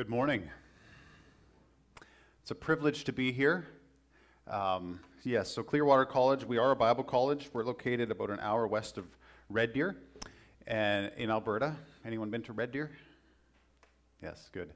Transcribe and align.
Good 0.00 0.08
morning. 0.08 0.48
It's 2.40 2.50
a 2.50 2.54
privilege 2.54 3.04
to 3.04 3.12
be 3.12 3.32
here. 3.32 3.66
Um, 4.48 5.00
yes, 5.24 5.50
so 5.50 5.62
Clearwater 5.62 6.06
College, 6.06 6.42
we 6.42 6.56
are 6.56 6.70
a 6.70 6.74
Bible 6.74 7.04
college. 7.04 7.50
We're 7.52 7.64
located 7.64 8.10
about 8.10 8.30
an 8.30 8.40
hour 8.40 8.66
west 8.66 8.96
of 8.96 9.04
Red 9.50 9.74
Deer 9.74 9.98
and 10.66 11.12
in 11.18 11.30
Alberta. 11.30 11.76
Anyone 12.02 12.30
been 12.30 12.40
to 12.44 12.54
Red 12.54 12.72
Deer? 12.72 12.90
Yes, 14.22 14.48
good. 14.54 14.72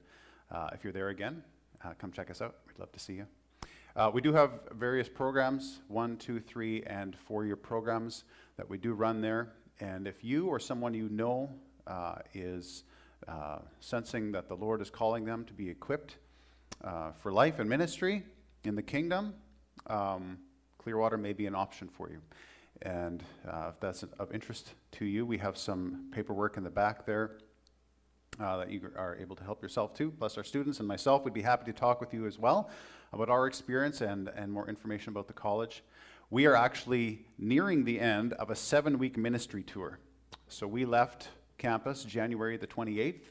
Uh, 0.51 0.69
if 0.75 0.85
you're 0.85 0.93
there 0.93 1.09
again, 1.09 1.43
uh, 1.83 1.95
come 1.99 2.13
check 2.13 2.31
us 2.31 2.43
out. 2.43 2.57
We'd 2.67 2.79
love 2.79 2.93
to 2.93 3.01
see 3.01 3.15
you. 3.15 3.27
Uh, 3.97 4.11
we 4.13 4.21
do 4.21 4.35
have 4.35 4.51
various 4.73 5.09
programs 5.09 5.81
one, 5.89 6.19
two, 6.19 6.39
three, 6.39 6.83
and 6.83 7.17
four 7.17 7.47
year 7.47 7.57
programs 7.57 8.25
that 8.59 8.69
we 8.69 8.77
do 8.77 8.93
run 8.93 9.23
there. 9.23 9.55
And 9.81 10.07
if 10.07 10.23
you 10.23 10.49
or 10.49 10.61
someone 10.61 10.93
you 10.93 11.09
know 11.09 11.49
uh, 11.87 12.17
is 12.35 12.85
uh, 13.29 13.59
sensing 13.81 14.33
that 14.33 14.49
the 14.49 14.55
Lord 14.55 14.81
is 14.81 14.91
calling 14.91 15.25
them 15.25 15.45
to 15.47 15.53
be 15.53 15.71
equipped 15.71 16.17
uh, 16.83 17.13
for 17.13 17.33
life 17.33 17.59
and 17.59 17.69
ministry 17.69 18.23
in 18.65 18.75
the 18.75 18.83
kingdom, 18.83 19.35
um, 19.87 20.39
Clearwater 20.79 21.17
may 21.17 21.33
be 21.33 21.47
an 21.47 21.55
option 21.55 21.89
for 21.89 22.11
you. 22.11 22.21
And 22.83 23.23
uh, 23.49 23.71
if 23.71 23.81
that's 23.81 24.03
of 24.03 24.33
interest 24.33 24.75
to 24.93 25.05
you, 25.05 25.25
we 25.25 25.39
have 25.39 25.57
some 25.57 26.11
paperwork 26.13 26.57
in 26.57 26.65
the 26.65 26.71
back 26.71 27.07
there 27.07 27.39
uh, 28.41 28.59
that 28.59 28.71
you 28.71 28.91
are 28.97 29.17
able 29.17 29.37
to 29.37 29.45
help 29.45 29.63
yourself 29.63 29.95
to. 29.95 30.11
Plus, 30.11 30.37
our 30.37 30.45
students 30.45 30.79
and 30.81 30.89
myself 30.89 31.25
We'd 31.25 31.33
be 31.33 31.43
happy 31.43 31.65
to 31.67 31.73
talk 31.73 32.01
with 32.01 32.13
you 32.13 32.27
as 32.27 32.39
well 32.39 32.69
about 33.13 33.31
our 33.31 33.47
experience 33.47 34.01
and, 34.01 34.29
and 34.37 34.53
more 34.53 34.69
information 34.69 35.11
about 35.11 35.29
the 35.29 35.35
college. 35.35 35.83
We 36.31 36.47
are 36.47 36.57
actually 36.57 37.27
nearing 37.39 37.85
the 37.85 38.01
end 38.01 38.33
of 38.35 38.51
a 38.51 38.57
seven 38.57 38.99
week 38.99 39.17
ministry 39.17 39.63
tour. 39.63 39.99
So 40.49 40.67
we 40.67 40.85
left 40.85 41.29
campus 41.65 42.05
January 42.05 42.59
the 42.59 42.67
28th. 42.67 43.23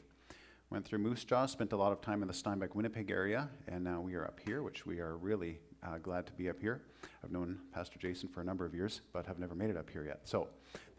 Went 0.68 0.84
through 0.84 0.98
Moose 0.98 1.22
Jaw, 1.22 1.46
spent 1.46 1.72
a 1.72 1.76
lot 1.76 1.92
of 1.92 2.00
time 2.00 2.20
in 2.20 2.26
the 2.26 2.34
Steinbach, 2.34 2.74
Winnipeg 2.74 3.08
area, 3.08 3.48
and 3.68 3.84
now 3.84 4.00
we 4.00 4.16
are 4.16 4.24
up 4.24 4.40
here, 4.44 4.64
which 4.64 4.84
we 4.84 4.98
are 4.98 5.16
really 5.18 5.60
uh, 5.84 5.98
glad 5.98 6.26
to 6.26 6.32
be 6.32 6.50
up 6.50 6.60
here. 6.60 6.82
I've 7.22 7.30
known 7.30 7.60
Pastor 7.72 7.96
Jason 8.00 8.28
for 8.28 8.40
a 8.40 8.44
number 8.44 8.66
of 8.66 8.74
years, 8.74 9.02
but 9.12 9.24
have 9.26 9.38
never 9.38 9.54
made 9.54 9.70
it 9.70 9.76
up 9.76 9.88
here 9.88 10.04
yet. 10.04 10.22
So 10.24 10.48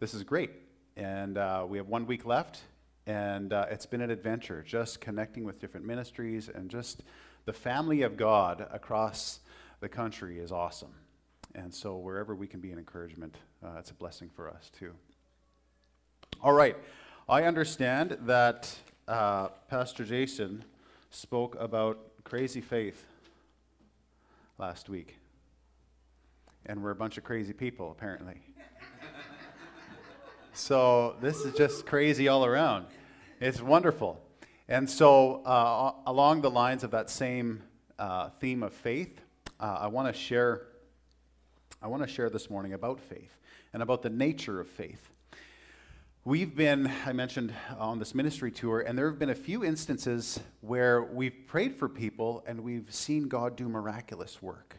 this 0.00 0.14
is 0.14 0.24
great. 0.24 0.50
And 0.96 1.36
uh, 1.36 1.66
we 1.68 1.76
have 1.76 1.88
one 1.88 2.06
week 2.06 2.24
left, 2.24 2.62
and 3.06 3.52
uh, 3.52 3.66
it's 3.70 3.84
been 3.84 4.00
an 4.00 4.10
adventure 4.10 4.64
just 4.66 5.02
connecting 5.02 5.44
with 5.44 5.60
different 5.60 5.84
ministries 5.84 6.48
and 6.48 6.70
just 6.70 7.02
the 7.44 7.52
family 7.52 8.00
of 8.00 8.16
God 8.16 8.66
across 8.72 9.40
the 9.80 9.90
country 9.90 10.38
is 10.38 10.52
awesome. 10.52 10.94
And 11.54 11.74
so 11.74 11.98
wherever 11.98 12.34
we 12.34 12.46
can 12.46 12.60
be 12.60 12.72
an 12.72 12.78
encouragement, 12.78 13.36
uh, 13.62 13.76
it's 13.78 13.90
a 13.90 13.94
blessing 13.94 14.30
for 14.34 14.48
us 14.48 14.70
too. 14.70 14.94
All 16.42 16.54
right. 16.54 16.76
I 17.28 17.42
understand 17.42 18.18
that 18.26 18.72
uh, 19.08 19.48
Pastor 19.68 20.04
Jason 20.04 20.64
spoke 21.10 21.56
about 21.58 21.98
crazy 22.22 22.60
faith 22.60 23.04
last 24.58 24.88
week. 24.88 25.18
And 26.66 26.84
we're 26.84 26.92
a 26.92 26.94
bunch 26.96 27.18
of 27.18 27.24
crazy 27.24 27.52
people, 27.52 27.90
apparently. 27.90 28.40
so 30.52 31.16
this 31.20 31.38
is 31.38 31.52
just 31.54 31.84
crazy 31.84 32.28
all 32.28 32.44
around. 32.44 32.86
It's 33.40 33.60
wonderful. 33.60 34.20
And 34.68 34.88
so, 34.88 35.42
uh, 35.44 35.94
along 36.06 36.42
the 36.42 36.50
lines 36.50 36.84
of 36.84 36.92
that 36.92 37.10
same 37.10 37.64
uh, 37.98 38.28
theme 38.38 38.62
of 38.62 38.72
faith, 38.72 39.20
uh, 39.58 39.78
I 39.80 39.88
want 39.88 40.14
to 40.14 40.16
share. 40.16 40.68
I 41.82 41.88
want 41.88 42.04
to 42.04 42.08
share 42.08 42.30
this 42.30 42.48
morning 42.48 42.72
about 42.72 43.00
faith 43.00 43.36
and 43.72 43.82
about 43.82 44.02
the 44.02 44.10
nature 44.10 44.60
of 44.60 44.68
faith. 44.68 45.10
We've 46.26 46.56
been, 46.56 46.90
I 47.04 47.12
mentioned, 47.12 47.54
on 47.78 48.00
this 48.00 48.12
ministry 48.12 48.50
tour, 48.50 48.80
and 48.80 48.98
there 48.98 49.08
have 49.08 49.16
been 49.16 49.30
a 49.30 49.34
few 49.36 49.64
instances 49.64 50.40
where 50.60 51.04
we've 51.04 51.46
prayed 51.46 51.76
for 51.76 51.88
people 51.88 52.42
and 52.48 52.64
we've 52.64 52.92
seen 52.92 53.28
God 53.28 53.54
do 53.54 53.68
miraculous 53.68 54.42
work. 54.42 54.74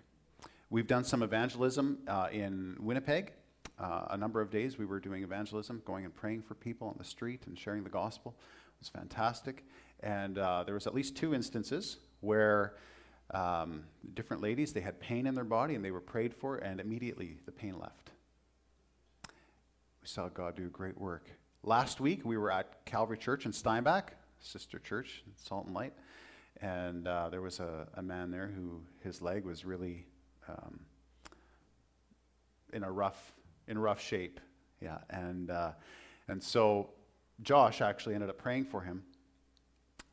We've 0.69 0.87
done 0.87 1.05
some 1.05 1.23
evangelism 1.23 1.99
uh, 2.05 2.27
in 2.33 2.75
Winnipeg. 2.81 3.31
Uh, 3.79 4.07
a 4.09 4.17
number 4.17 4.41
of 4.41 4.51
days 4.51 4.77
we 4.77 4.83
were 4.83 4.99
doing 4.99 5.23
evangelism, 5.23 5.81
going 5.85 6.03
and 6.03 6.13
praying 6.13 6.41
for 6.41 6.53
people 6.53 6.89
on 6.89 6.95
the 6.97 7.05
street 7.05 7.43
and 7.47 7.57
sharing 7.57 7.85
the 7.85 7.89
gospel. 7.89 8.35
It 8.37 8.81
was 8.81 8.89
fantastic. 8.89 9.63
And 10.01 10.37
uh, 10.37 10.63
there 10.65 10.73
was 10.73 10.85
at 10.85 10.93
least 10.93 11.15
two 11.15 11.33
instances 11.33 11.95
where 12.19 12.73
um, 13.33 13.85
different 14.15 14.43
ladies, 14.43 14.73
they 14.73 14.81
had 14.81 14.99
pain 14.99 15.25
in 15.25 15.33
their 15.33 15.45
body 15.45 15.75
and 15.75 15.85
they 15.85 15.91
were 15.91 16.01
prayed 16.01 16.33
for, 16.33 16.57
and 16.57 16.81
immediately 16.81 17.37
the 17.45 17.53
pain 17.53 17.79
left 17.79 18.11
we 20.07 20.11
saw 20.11 20.29
God 20.29 20.55
do 20.55 20.69
great 20.69 20.97
work. 20.97 21.29
Last 21.67 21.99
week, 21.99 22.21
we 22.23 22.37
were 22.37 22.49
at 22.49 22.85
Calvary 22.85 23.17
Church 23.17 23.45
in 23.45 23.51
Steinbach, 23.51 24.13
sister 24.39 24.79
church, 24.79 25.21
Salt 25.35 25.65
and 25.65 25.75
Light, 25.75 25.91
and 26.61 27.05
uh, 27.05 27.27
there 27.27 27.41
was 27.41 27.59
a, 27.59 27.89
a, 27.95 28.01
man 28.01 28.31
there 28.31 28.47
who 28.47 28.79
his 29.03 29.21
leg 29.21 29.43
was 29.43 29.65
really 29.65 30.05
um, 30.47 30.79
in 32.71 32.85
a 32.85 32.89
rough 32.89 33.33
in 33.67 33.77
rough 33.77 33.99
shape. 33.99 34.39
Yeah, 34.79 34.99
and 35.09 35.51
uh, 35.51 35.71
and 36.29 36.41
so 36.41 36.91
Josh 37.41 37.81
actually 37.81 38.15
ended 38.15 38.29
up 38.29 38.37
praying 38.37 38.67
for 38.67 38.79
him, 38.79 39.03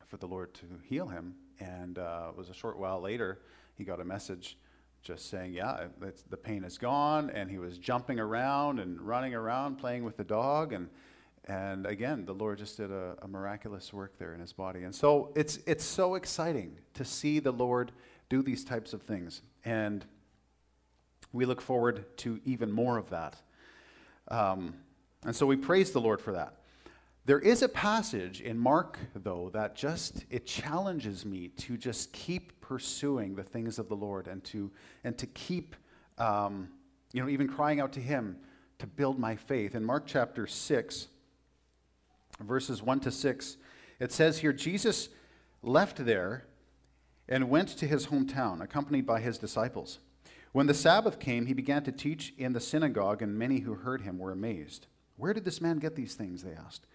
for 0.07 0.17
the 0.17 0.27
Lord 0.27 0.53
to 0.55 0.65
heal 0.83 1.07
him, 1.07 1.35
and 1.61 1.97
uh, 1.97 2.31
it 2.31 2.37
was 2.37 2.49
a 2.49 2.53
short 2.53 2.77
while 2.77 2.99
later 2.99 3.39
he 3.77 3.85
got 3.85 4.01
a 4.01 4.05
message 4.05 4.57
just 5.03 5.29
saying, 5.29 5.53
yeah, 5.53 5.85
the 6.29 6.35
pain 6.35 6.65
is 6.65 6.77
gone. 6.77 7.29
And 7.29 7.49
he 7.49 7.59
was 7.59 7.77
jumping 7.77 8.19
around 8.19 8.79
and 8.79 8.99
running 8.99 9.35
around, 9.35 9.77
playing 9.77 10.03
with 10.03 10.17
the 10.17 10.23
dog. 10.25 10.73
And, 10.73 10.89
and 11.45 11.85
again, 11.85 12.25
the 12.25 12.33
Lord 12.33 12.57
just 12.57 12.77
did 12.77 12.91
a, 12.91 13.15
a 13.21 13.27
miraculous 13.27 13.93
work 13.93 14.17
there 14.17 14.33
in 14.33 14.39
his 14.39 14.53
body. 14.53 14.83
And 14.83 14.93
so 14.93 15.31
it's, 15.35 15.59
it's 15.67 15.83
so 15.83 16.15
exciting 16.15 16.77
to 16.95 17.05
see 17.05 17.39
the 17.39 17.51
Lord 17.51 17.91
do 18.29 18.41
these 18.41 18.63
types 18.63 18.93
of 18.93 19.03
things. 19.03 19.41
And 19.63 20.05
we 21.31 21.45
look 21.45 21.61
forward 21.61 22.17
to 22.17 22.39
even 22.45 22.71
more 22.71 22.97
of 22.97 23.09
that. 23.11 23.35
Um, 24.29 24.75
and 25.23 25.35
so 25.35 25.45
we 25.45 25.55
praise 25.55 25.91
the 25.91 26.01
Lord 26.01 26.21
for 26.21 26.31
that. 26.33 26.55
There 27.25 27.39
is 27.39 27.63
a 27.63 27.69
passage 27.69 28.41
in 28.41 28.57
Mark, 28.57 28.99
though, 29.15 29.49
that 29.53 29.75
just 29.75 30.25
it 30.29 30.45
challenges 30.45 31.25
me 31.25 31.47
to 31.57 31.75
just 31.75 32.13
keep 32.13 32.61
pursuing 32.61 33.35
the 33.35 33.43
things 33.43 33.79
of 33.79 33.89
the 33.89 33.95
Lord 33.95 34.27
and 34.27 34.43
to 34.45 34.71
and 35.03 35.17
to 35.17 35.25
keep, 35.25 35.75
um, 36.19 36.69
you 37.13 37.21
know, 37.21 37.29
even 37.29 37.47
crying 37.47 37.79
out 37.79 37.93
to 37.93 37.99
Him 37.99 38.37
to 38.77 38.85
build 38.85 39.17
my 39.17 39.35
faith. 39.35 39.73
In 39.73 39.83
Mark 39.83 40.03
chapter 40.05 40.45
six, 40.45 41.07
verses 42.39 42.81
one 42.81 42.99
to 43.01 43.11
six, 43.11 43.57
it 43.99 44.11
says 44.11 44.39
here 44.39 44.53
Jesus 44.53 45.09
left 45.61 46.05
there 46.05 46.45
and 47.27 47.49
went 47.49 47.69
to 47.69 47.87
his 47.87 48.07
hometown, 48.07 48.61
accompanied 48.61 49.05
by 49.05 49.19
his 49.19 49.37
disciples. 49.37 49.99
When 50.51 50.67
the 50.67 50.73
Sabbath 50.73 51.19
came, 51.19 51.47
he 51.47 51.53
began 51.53 51.83
to 51.83 51.91
teach 51.91 52.33
in 52.37 52.53
the 52.53 52.59
synagogue, 52.59 53.21
and 53.21 53.37
many 53.37 53.59
who 53.59 53.73
heard 53.73 54.01
him 54.01 54.19
were 54.19 54.31
amazed. 54.31 54.87
Where 55.17 55.33
did 55.33 55.43
this 55.43 55.59
man 55.59 55.79
get 55.79 55.95
these 55.95 56.15
things? 56.15 56.43
They 56.43 56.53
asked. 56.53 56.87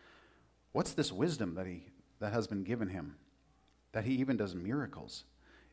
What's 0.73 0.95
this 0.95 1.13
wisdom 1.13 1.55
that, 1.57 1.67
he, 1.67 1.87
that 2.21 2.33
has 2.33 2.47
been 2.47 2.63
given 2.63 2.89
him? 2.89 3.17
That 3.93 4.05
he 4.05 4.15
even 4.15 4.37
does 4.37 4.55
miracles. 4.55 5.25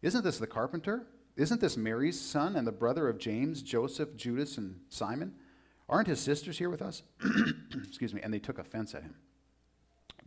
Isn't 0.01 0.23
this 0.23 0.39
the 0.39 0.47
carpenter? 0.47 1.07
Isn't 1.35 1.61
this 1.61 1.77
Mary's 1.77 2.19
son 2.19 2.55
and 2.55 2.65
the 2.65 2.71
brother 2.71 3.07
of 3.07 3.19
James, 3.19 3.61
Joseph, 3.61 4.15
Judas, 4.15 4.57
and 4.57 4.79
Simon? 4.89 5.35
Aren't 5.87 6.07
his 6.07 6.19
sisters 6.19 6.57
here 6.57 6.69
with 6.69 6.81
us? 6.81 7.03
Excuse 7.87 8.13
me. 8.13 8.21
And 8.21 8.33
they 8.33 8.39
took 8.39 8.57
offense 8.57 8.95
at 8.95 9.03
him. 9.03 9.15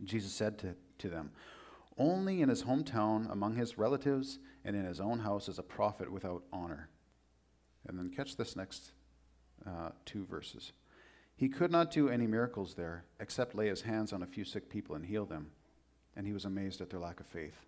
Jesus 0.03 0.31
said 0.31 0.57
to, 0.59 0.75
to 0.99 1.09
them, 1.09 1.31
Only 1.97 2.41
in 2.41 2.49
his 2.49 2.63
hometown, 2.63 3.31
among 3.31 3.55
his 3.55 3.77
relatives, 3.77 4.39
and 4.63 4.75
in 4.75 4.85
his 4.85 4.99
own 4.99 5.19
house 5.19 5.47
is 5.47 5.59
a 5.59 5.63
prophet 5.63 6.11
without 6.11 6.43
honor. 6.51 6.89
And 7.87 7.97
then 7.97 8.09
catch 8.09 8.37
this 8.37 8.55
next 8.55 8.91
uh, 9.65 9.89
two 10.05 10.25
verses. 10.25 10.71
He 11.35 11.49
could 11.49 11.71
not 11.71 11.91
do 11.91 12.09
any 12.09 12.27
miracles 12.27 12.75
there 12.75 13.05
except 13.19 13.55
lay 13.55 13.67
his 13.67 13.81
hands 13.81 14.13
on 14.13 14.21
a 14.21 14.27
few 14.27 14.43
sick 14.43 14.69
people 14.69 14.95
and 14.95 15.05
heal 15.05 15.25
them, 15.25 15.51
and 16.15 16.27
he 16.27 16.33
was 16.33 16.45
amazed 16.45 16.81
at 16.81 16.89
their 16.89 16.99
lack 16.99 17.19
of 17.19 17.25
faith. 17.25 17.65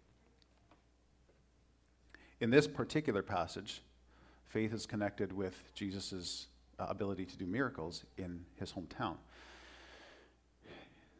In 2.40 2.50
this 2.50 2.68
particular 2.68 3.24
passage, 3.24 3.82
faith 4.46 4.74
is 4.74 4.86
connected 4.86 5.34
with 5.34 5.64
Jesus' 5.74 6.48
ability 6.78 7.26
to 7.26 7.38
do 7.38 7.46
miracles 7.46 8.04
in 8.18 8.46
his 8.60 8.74
hometown. 8.74 9.16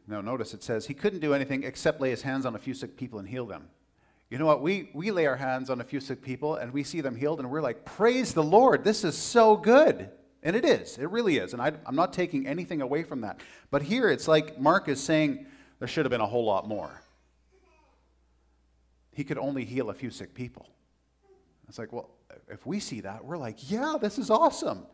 Now, 0.06 0.20
notice 0.20 0.52
it 0.52 0.62
says 0.62 0.86
he 0.86 0.94
couldn't 0.94 1.20
do 1.20 1.32
anything 1.32 1.62
except 1.62 2.00
lay 2.00 2.10
his 2.10 2.22
hands 2.22 2.44
on 2.44 2.54
a 2.54 2.58
few 2.58 2.74
sick 2.74 2.96
people 2.96 3.18
and 3.18 3.28
heal 3.28 3.46
them. 3.46 3.68
You 4.30 4.38
know 4.38 4.46
what? 4.46 4.60
We, 4.60 4.90
we 4.92 5.10
lay 5.10 5.26
our 5.26 5.36
hands 5.36 5.70
on 5.70 5.80
a 5.80 5.84
few 5.84 6.00
sick 6.00 6.22
people 6.22 6.56
and 6.56 6.72
we 6.72 6.82
see 6.82 7.00
them 7.00 7.16
healed, 7.16 7.40
and 7.40 7.50
we're 7.50 7.62
like, 7.62 7.84
Praise 7.84 8.34
the 8.34 8.42
Lord, 8.42 8.84
this 8.84 9.04
is 9.04 9.16
so 9.16 9.56
good. 9.56 10.10
And 10.42 10.54
it 10.54 10.64
is, 10.64 10.98
it 10.98 11.08
really 11.10 11.38
is. 11.38 11.54
And 11.54 11.62
I, 11.62 11.72
am 11.86 11.96
not 11.96 12.12
taking 12.12 12.46
anything 12.46 12.82
away 12.82 13.02
from 13.02 13.22
that. 13.22 13.40
But 13.70 13.82
here 13.82 14.10
it's 14.10 14.28
like 14.28 14.60
Mark 14.60 14.88
is 14.88 15.02
saying 15.02 15.46
there 15.78 15.88
should 15.88 16.04
have 16.04 16.10
been 16.10 16.20
a 16.20 16.26
whole 16.26 16.44
lot 16.44 16.68
more. 16.68 17.02
He 19.12 19.24
could 19.24 19.38
only 19.38 19.64
heal 19.64 19.88
a 19.88 19.94
few 19.94 20.10
sick 20.10 20.34
people. 20.34 20.68
It's 21.66 21.78
like, 21.78 21.92
well, 21.94 22.10
if 22.48 22.66
we 22.66 22.78
see 22.78 23.00
that, 23.00 23.24
we're 23.24 23.38
like, 23.38 23.70
yeah, 23.70 23.94
this 23.98 24.18
is 24.18 24.28
awesome. 24.28 24.86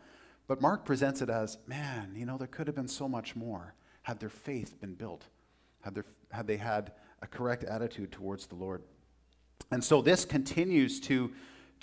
But 0.46 0.60
Mark 0.60 0.84
presents 0.84 1.20
it 1.20 1.30
as, 1.30 1.58
man, 1.66 2.12
you 2.14 2.26
know, 2.26 2.38
there 2.38 2.46
could 2.46 2.68
have 2.68 2.76
been 2.76 2.88
so 2.88 3.08
much 3.08 3.34
more 3.34 3.74
had 4.10 4.18
their 4.18 4.28
faith 4.28 4.80
been 4.80 4.94
built, 4.94 5.22
had, 5.82 5.94
their, 5.94 6.04
had 6.32 6.44
they 6.48 6.56
had 6.56 6.90
a 7.22 7.28
correct 7.28 7.62
attitude 7.62 8.10
towards 8.10 8.48
the 8.48 8.56
Lord. 8.56 8.82
And 9.70 9.84
so 9.84 10.02
this 10.02 10.24
continues 10.24 10.98
to, 11.02 11.30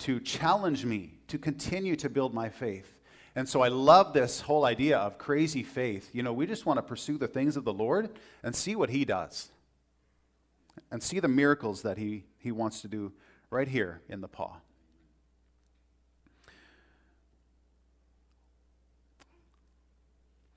to 0.00 0.20
challenge 0.20 0.84
me 0.84 1.14
to 1.28 1.38
continue 1.38 1.96
to 1.96 2.10
build 2.10 2.34
my 2.34 2.50
faith. 2.50 3.00
And 3.34 3.48
so 3.48 3.62
I 3.62 3.68
love 3.68 4.12
this 4.12 4.42
whole 4.42 4.66
idea 4.66 4.98
of 4.98 5.16
crazy 5.16 5.62
faith. 5.62 6.10
You 6.12 6.22
know, 6.22 6.34
we 6.34 6.46
just 6.46 6.66
want 6.66 6.76
to 6.76 6.82
pursue 6.82 7.16
the 7.16 7.28
things 7.28 7.56
of 7.56 7.64
the 7.64 7.72
Lord 7.72 8.10
and 8.42 8.54
see 8.54 8.76
what 8.76 8.90
He 8.90 9.06
does 9.06 9.48
and 10.90 11.02
see 11.02 11.20
the 11.20 11.28
miracles 11.28 11.80
that 11.80 11.96
He, 11.96 12.26
he 12.36 12.52
wants 12.52 12.82
to 12.82 12.88
do 12.88 13.10
right 13.48 13.68
here 13.68 14.02
in 14.06 14.20
the 14.20 14.28
Pas. 14.28 14.52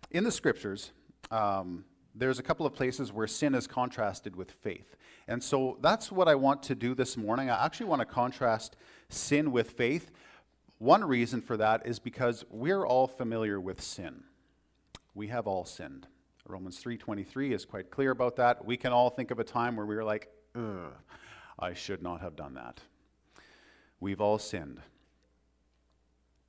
In 0.09 0.25
the 0.25 0.31
scriptures, 0.31 0.91
um, 1.31 1.85
there's 2.13 2.39
a 2.39 2.43
couple 2.43 2.65
of 2.65 2.73
places 2.73 3.11
where 3.11 3.27
sin 3.27 3.55
is 3.55 3.67
contrasted 3.67 4.35
with 4.35 4.51
faith. 4.51 4.95
And 5.27 5.41
so 5.41 5.77
that's 5.81 6.11
what 6.11 6.27
I 6.27 6.35
want 6.35 6.61
to 6.63 6.75
do 6.75 6.93
this 6.93 7.15
morning. 7.15 7.49
I 7.49 7.65
actually 7.65 7.85
want 7.87 8.01
to 8.01 8.05
contrast 8.05 8.75
sin 9.09 9.51
with 9.51 9.71
faith. 9.71 10.11
One 10.77 11.03
reason 11.03 11.41
for 11.41 11.57
that 11.57 11.85
is 11.85 11.99
because 11.99 12.43
we're 12.49 12.85
all 12.85 13.07
familiar 13.07 13.59
with 13.59 13.81
sin. 13.81 14.23
We 15.13 15.27
have 15.27 15.47
all 15.47 15.65
sinned. 15.65 16.07
Romans 16.45 16.83
3:23 16.83 17.53
is 17.53 17.65
quite 17.65 17.91
clear 17.91 18.11
about 18.11 18.35
that. 18.37 18.65
We 18.65 18.77
can 18.77 18.91
all 18.91 19.09
think 19.09 19.31
of 19.31 19.39
a 19.39 19.43
time 19.43 19.75
where 19.75 19.85
we 19.85 19.95
were 19.95 20.03
like, 20.03 20.29
I 21.59 21.73
should 21.73 22.01
not 22.01 22.21
have 22.21 22.35
done 22.35 22.55
that. 22.55 22.81
We've 23.99 24.19
all 24.19 24.39
sinned. 24.39 24.81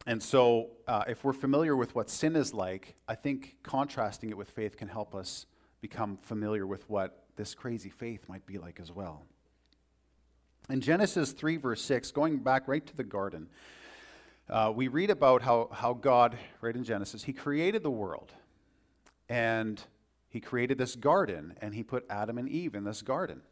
And 0.07 0.21
so, 0.21 0.71
uh, 0.89 1.05
if 1.07 1.23
we're 1.23 1.33
familiar 1.33 1.77
with 1.77 1.95
what 1.95 2.11
sin 2.11 2.35
is 2.35 2.53
like, 2.53 2.97
I 3.07 3.15
think 3.15 3.57
contrasting 3.63 4.31
it 4.31 4.37
with 4.37 4.51
faith 4.51 4.77
can 4.77 4.89
help 4.89 5.15
us 5.15 5.47
become 5.81 6.19
familiar 6.23 6.67
with 6.67 6.89
what 6.91 7.25
this 7.37 7.55
crazy 7.55 7.91
faith 7.91 8.29
might 8.29 8.45
be 8.45 8.59
like 8.59 8.81
as 8.81 8.91
well. 8.91 9.25
In 10.69 10.81
Genesis 10.81 11.33
3, 11.33 11.57
verse 11.57 11.83
6, 11.83 12.11
going 12.13 12.39
back 12.39 12.67
right 12.67 12.85
to 12.87 12.97
the 12.97 13.05
garden, 13.05 13.49
uh, 14.49 14.73
we 14.75 14.89
read 14.89 15.11
about 15.11 15.43
how, 15.43 15.69
how 15.73 15.93
God, 15.93 16.37
right 16.61 16.75
in 16.75 16.85
Genesis, 16.85 17.25
He 17.25 17.33
created 17.33 17.83
the 17.83 17.91
world. 17.91 18.33
And 19.29 19.83
He 20.29 20.41
created 20.41 20.79
this 20.79 20.97
garden, 20.97 21.55
and 21.61 21.75
He 21.75 21.83
put 21.83 22.05
Adam 22.11 22.39
and 22.39 22.49
Eve 22.49 22.75
in 22.75 22.85
this 22.85 23.03
garden. 23.03 23.43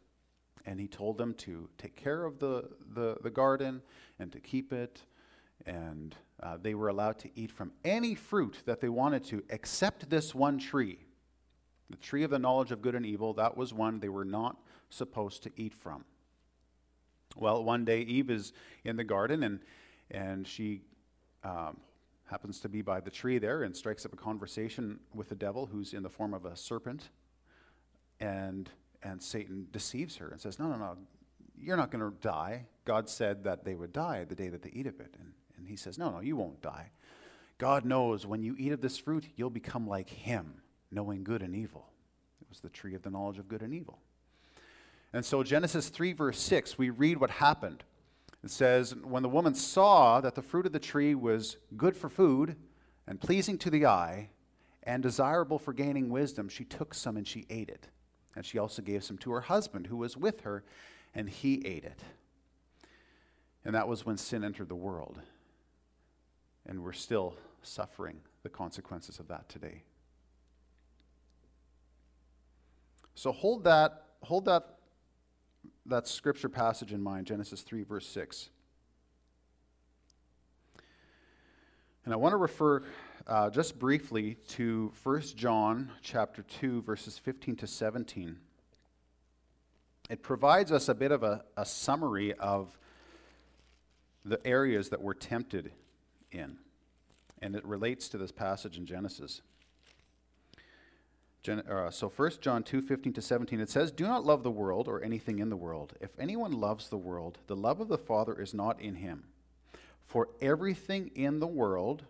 And 0.65 0.79
He 0.79 0.87
told 0.87 1.17
them 1.17 1.33
to 1.35 1.69
take 1.77 1.95
care 1.95 2.23
of 2.23 2.39
the, 2.39 2.69
the, 2.93 3.17
the 3.21 3.29
garden 3.29 3.81
and 4.19 4.31
to 4.31 4.39
keep 4.39 4.71
it. 4.73 5.01
And 5.65 6.15
uh, 6.41 6.57
they 6.61 6.73
were 6.73 6.87
allowed 6.87 7.19
to 7.19 7.29
eat 7.35 7.51
from 7.51 7.71
any 7.83 8.15
fruit 8.15 8.57
that 8.65 8.81
they 8.81 8.89
wanted 8.89 9.23
to, 9.25 9.43
except 9.49 10.09
this 10.09 10.33
one 10.33 10.57
tree 10.57 10.99
the 11.91 11.97
tree 11.97 12.23
of 12.23 12.31
the 12.31 12.39
knowledge 12.39 12.71
of 12.71 12.81
good 12.81 12.95
and 12.95 13.05
evil, 13.05 13.33
that 13.33 13.55
was 13.55 13.73
one 13.73 13.99
they 13.99 14.09
were 14.09 14.25
not 14.25 14.57
supposed 14.89 15.43
to 15.43 15.51
eat 15.55 15.73
from. 15.73 16.05
Well, 17.35 17.63
one 17.63 17.85
day 17.85 18.01
Eve 18.01 18.29
is 18.29 18.53
in 18.83 18.95
the 18.95 19.03
garden 19.03 19.43
and, 19.43 19.59
and 20.09 20.47
she 20.47 20.81
um, 21.43 21.77
happens 22.25 22.59
to 22.61 22.69
be 22.69 22.81
by 22.81 22.99
the 22.99 23.11
tree 23.11 23.37
there 23.37 23.63
and 23.63 23.75
strikes 23.75 24.05
up 24.05 24.13
a 24.13 24.17
conversation 24.17 24.99
with 25.13 25.29
the 25.29 25.35
devil 25.35 25.65
who's 25.65 25.93
in 25.93 26.03
the 26.03 26.09
form 26.09 26.33
of 26.33 26.45
a 26.45 26.55
serpent. 26.55 27.09
And, 28.19 28.69
and 29.03 29.21
Satan 29.21 29.67
deceives 29.71 30.17
her 30.17 30.29
and 30.29 30.39
says, 30.39 30.59
No, 30.59 30.67
no, 30.67 30.77
no, 30.77 30.97
you're 31.57 31.77
not 31.77 31.91
going 31.91 32.03
to 32.03 32.15
die. 32.21 32.65
God 32.85 33.09
said 33.09 33.43
that 33.45 33.63
they 33.63 33.75
would 33.75 33.93
die 33.93 34.25
the 34.25 34.35
day 34.35 34.49
that 34.49 34.61
they 34.61 34.71
eat 34.71 34.87
of 34.87 34.99
it. 34.99 35.15
And, 35.19 35.33
and 35.61 35.69
he 35.69 35.75
says, 35.75 35.97
No, 35.97 36.09
no, 36.09 36.19
you 36.19 36.35
won't 36.35 36.61
die. 36.61 36.91
God 37.57 37.85
knows 37.85 38.25
when 38.25 38.41
you 38.41 38.55
eat 38.57 38.71
of 38.71 38.81
this 38.81 38.97
fruit, 38.97 39.25
you'll 39.35 39.51
become 39.51 39.87
like 39.87 40.09
him 40.09 40.55
knowing 40.91 41.23
good 41.23 41.43
and 41.43 41.55
evil. 41.55 41.87
It 42.41 42.49
was 42.49 42.59
the 42.59 42.69
tree 42.69 42.95
of 42.95 43.03
the 43.03 43.11
knowledge 43.11 43.37
of 43.37 43.47
good 43.47 43.61
and 43.61 43.73
evil. 43.73 43.99
And 45.13 45.23
so, 45.23 45.43
Genesis 45.43 45.89
3, 45.89 46.13
verse 46.13 46.39
6, 46.39 46.77
we 46.77 46.89
read 46.89 47.19
what 47.19 47.29
happened. 47.29 47.83
It 48.43 48.49
says, 48.49 48.95
When 48.95 49.21
the 49.21 49.29
woman 49.29 49.53
saw 49.53 50.21
that 50.21 50.33
the 50.35 50.41
fruit 50.41 50.65
of 50.65 50.71
the 50.71 50.79
tree 50.79 51.13
was 51.13 51.57
good 51.77 51.95
for 51.95 52.09
food 52.09 52.55
and 53.07 53.21
pleasing 53.21 53.57
to 53.59 53.69
the 53.69 53.85
eye 53.85 54.29
and 54.83 55.03
desirable 55.03 55.59
for 55.59 55.73
gaining 55.73 56.09
wisdom, 56.09 56.49
she 56.49 56.63
took 56.63 56.95
some 56.95 57.15
and 57.15 57.27
she 57.27 57.45
ate 57.49 57.69
it. 57.69 57.89
And 58.35 58.45
she 58.45 58.57
also 58.57 58.81
gave 58.81 59.03
some 59.03 59.19
to 59.19 59.31
her 59.31 59.41
husband 59.41 59.87
who 59.87 59.97
was 59.97 60.17
with 60.17 60.41
her, 60.41 60.63
and 61.13 61.29
he 61.29 61.61
ate 61.65 61.83
it. 61.83 62.01
And 63.63 63.75
that 63.75 63.87
was 63.87 64.05
when 64.05 64.17
sin 64.17 64.43
entered 64.43 64.69
the 64.69 64.75
world. 64.75 65.19
And 66.65 66.83
we're 66.83 66.93
still 66.93 67.35
suffering 67.63 68.21
the 68.43 68.49
consequences 68.49 69.19
of 69.19 69.27
that 69.27 69.49
today. 69.49 69.83
So 73.15 73.31
hold 73.31 73.63
that, 73.65 74.05
hold 74.23 74.45
that, 74.45 74.77
that 75.85 76.07
scripture 76.07 76.49
passage 76.49 76.91
in 76.93 77.01
mind, 77.01 77.27
Genesis 77.27 77.61
3, 77.61 77.83
verse 77.83 78.07
6. 78.07 78.49
And 82.03 82.13
I 82.13 82.17
want 82.17 82.33
to 82.33 82.37
refer 82.37 82.81
uh, 83.27 83.49
just 83.51 83.77
briefly 83.77 84.37
to 84.49 84.91
1 85.03 85.21
John 85.35 85.91
chapter 86.01 86.41
2, 86.41 86.81
verses 86.81 87.17
15 87.19 87.57
to 87.57 87.67
17. 87.67 88.37
It 90.09 90.23
provides 90.23 90.71
us 90.71 90.89
a 90.89 90.95
bit 90.95 91.11
of 91.11 91.21
a, 91.21 91.43
a 91.55 91.65
summary 91.65 92.33
of 92.33 92.77
the 94.25 94.45
areas 94.45 94.89
that 94.89 95.01
we're 95.01 95.13
tempted 95.13 95.71
in. 96.31 96.57
And 97.41 97.55
it 97.55 97.65
relates 97.65 98.07
to 98.09 98.17
this 98.17 98.31
passage 98.31 98.77
in 98.77 98.85
Genesis. 98.85 99.41
Gen, 101.43 101.59
uh, 101.61 101.89
so 101.89 102.07
1 102.07 102.31
John 102.39 102.61
2 102.61 102.81
15 102.81 103.13
to 103.13 103.21
17, 103.21 103.59
it 103.59 103.69
says, 103.69 103.91
Do 103.91 104.05
not 104.05 104.23
love 104.23 104.43
the 104.43 104.51
world 104.51 104.87
or 104.87 105.03
anything 105.03 105.39
in 105.39 105.49
the 105.49 105.55
world. 105.55 105.93
If 105.99 106.11
anyone 106.19 106.51
loves 106.51 106.89
the 106.89 106.97
world, 106.97 107.39
the 107.47 107.55
love 107.55 107.79
of 107.79 107.87
the 107.87 107.97
Father 107.97 108.39
is 108.39 108.53
not 108.53 108.79
in 108.79 108.95
him. 108.95 109.23
For 110.03 110.29
everything 110.39 111.09
in 111.15 111.39
the 111.39 111.47
world, 111.47 112.03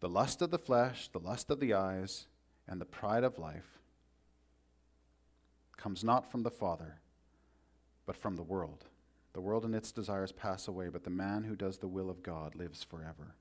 the 0.00 0.08
lust 0.08 0.42
of 0.42 0.50
the 0.50 0.58
flesh, 0.58 1.08
the 1.08 1.18
lust 1.18 1.50
of 1.50 1.60
the 1.60 1.72
eyes, 1.72 2.26
and 2.66 2.80
the 2.80 2.84
pride 2.84 3.24
of 3.24 3.38
life, 3.38 3.78
comes 5.78 6.04
not 6.04 6.30
from 6.30 6.42
the 6.42 6.50
Father, 6.50 7.00
but 8.04 8.16
from 8.16 8.36
the 8.36 8.42
world. 8.42 8.84
The 9.38 9.42
world 9.42 9.64
and 9.64 9.72
its 9.72 9.92
desires 9.92 10.32
pass 10.32 10.66
away, 10.66 10.88
but 10.88 11.04
the 11.04 11.10
man 11.10 11.44
who 11.44 11.54
does 11.54 11.78
the 11.78 11.86
will 11.86 12.10
of 12.10 12.24
God 12.24 12.56
lives 12.56 12.82
forever. 12.82 13.36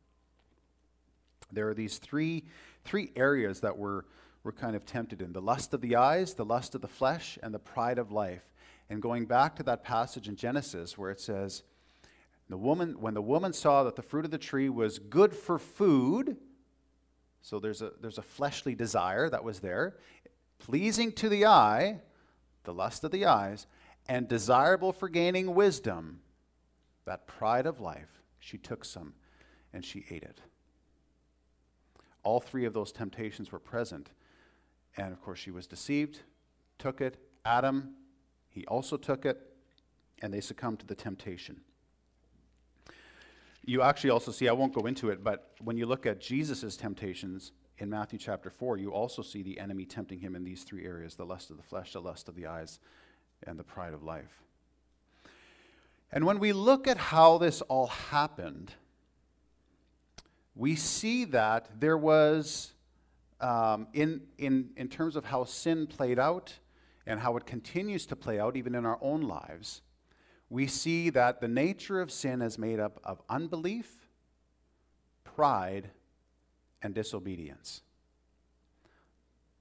There 1.51 1.67
are 1.69 1.73
these 1.73 1.97
three, 1.97 2.43
three 2.85 3.09
areas 3.15 3.61
that 3.61 3.79
we're 3.79 4.03
we're 4.43 4.51
kind 4.51 4.75
of 4.75 4.85
tempted 4.85 5.23
in 5.23 5.33
the 5.33 5.41
lust 5.41 5.73
of 5.73 5.81
the 5.81 5.95
eyes, 5.95 6.35
the 6.35 6.45
lust 6.45 6.75
of 6.75 6.81
the 6.81 6.87
flesh, 6.87 7.39
and 7.41 7.51
the 7.51 7.57
pride 7.57 7.97
of 7.97 8.11
life. 8.11 8.43
And 8.91 9.01
going 9.01 9.25
back 9.25 9.55
to 9.55 9.63
that 9.63 9.83
passage 9.83 10.27
in 10.27 10.35
Genesis 10.35 10.99
where 10.99 11.09
it 11.09 11.19
says, 11.19 11.63
the 12.47 12.57
woman, 12.57 13.01
when 13.01 13.15
the 13.15 13.21
woman 13.23 13.51
saw 13.51 13.83
that 13.83 13.95
the 13.95 14.03
fruit 14.03 14.23
of 14.23 14.29
the 14.29 14.37
tree 14.37 14.69
was 14.69 14.99
good 14.99 15.33
for 15.33 15.57
food, 15.57 16.37
so 17.41 17.59
there's 17.59 17.81
a, 17.81 17.93
there's 17.99 18.19
a 18.19 18.21
fleshly 18.21 18.75
desire 18.75 19.31
that 19.31 19.43
was 19.43 19.61
there, 19.61 19.95
pleasing 20.59 21.11
to 21.13 21.27
the 21.27 21.47
eye, 21.47 22.01
the 22.65 22.73
lust 22.73 23.03
of 23.03 23.09
the 23.09 23.25
eyes, 23.25 23.65
and 24.07 24.27
desirable 24.27 24.93
for 24.93 25.09
gaining 25.09 25.53
wisdom, 25.53 26.21
that 27.05 27.27
pride 27.27 27.65
of 27.65 27.79
life, 27.79 28.21
she 28.39 28.57
took 28.57 28.83
some 28.83 29.13
and 29.73 29.83
she 29.83 30.05
ate 30.09 30.23
it. 30.23 30.41
All 32.23 32.39
three 32.39 32.65
of 32.65 32.73
those 32.73 32.91
temptations 32.91 33.51
were 33.51 33.59
present 33.59 34.09
and 34.97 35.13
of 35.13 35.21
course, 35.21 35.39
she 35.39 35.51
was 35.51 35.67
deceived, 35.67 36.21
took 36.79 37.01
it. 37.01 37.17
Adam, 37.45 37.93
he 38.49 38.65
also 38.65 38.97
took 38.97 39.25
it, 39.25 39.39
and 40.21 40.33
they 40.33 40.41
succumbed 40.41 40.79
to 40.79 40.85
the 40.85 40.95
temptation. 40.95 41.61
You 43.63 43.81
actually 43.83 44.09
also 44.09 44.31
see, 44.31 44.47
I 44.47 44.53
won't 44.53 44.73
go 44.73 44.87
into 44.87 45.09
it, 45.09 45.23
but 45.23 45.51
when 45.61 45.77
you 45.77 45.85
look 45.85 46.05
at 46.05 46.19
Jesus' 46.19 46.75
temptations 46.75 47.51
in 47.77 47.89
Matthew 47.89 48.17
chapter 48.17 48.49
4, 48.49 48.77
you 48.77 48.91
also 48.91 49.21
see 49.21 49.43
the 49.43 49.59
enemy 49.59 49.85
tempting 49.85 50.19
him 50.19 50.35
in 50.35 50.43
these 50.43 50.63
three 50.63 50.85
areas 50.85 51.15
the 51.15 51.25
lust 51.25 51.51
of 51.51 51.57
the 51.57 51.63
flesh, 51.63 51.93
the 51.93 52.01
lust 52.01 52.27
of 52.27 52.35
the 52.35 52.47
eyes, 52.47 52.79
and 53.45 53.59
the 53.59 53.63
pride 53.63 53.93
of 53.93 54.03
life. 54.03 54.43
And 56.11 56.25
when 56.25 56.39
we 56.39 56.53
look 56.53 56.87
at 56.87 56.97
how 56.97 57.37
this 57.37 57.61
all 57.61 57.87
happened, 57.87 58.71
we 60.55 60.75
see 60.75 61.25
that 61.25 61.79
there 61.79 61.97
was 61.97 62.73
um, 63.39 63.87
in, 63.93 64.21
in, 64.37 64.69
in 64.75 64.87
terms 64.87 65.15
of 65.15 65.25
how 65.25 65.43
sin 65.43 65.85
played 65.85 66.17
out 66.17 66.53
and 67.05 67.19
how 67.19 67.37
it 67.37 67.45
continues 67.45 68.05
to 68.07 68.15
play 68.15 68.39
out 68.39 68.55
even 68.57 68.73
in 68.75 68.85
our 68.85 68.97
own 69.01 69.21
lives, 69.21 69.81
we 70.49 70.65
see 70.67 71.09
that 71.09 71.41
the 71.41 71.47
nature 71.47 72.01
of 72.01 72.11
sin 72.11 72.41
is 72.41 72.57
made 72.57 72.79
up 72.79 72.99
of 73.03 73.21
unbelief, 73.29 74.09
pride, 75.23 75.91
and 76.81 76.93
disobedience. 76.93 77.81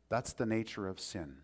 That's 0.08 0.32
the 0.32 0.46
nature 0.46 0.88
of 0.88 1.00
sin. 1.00 1.36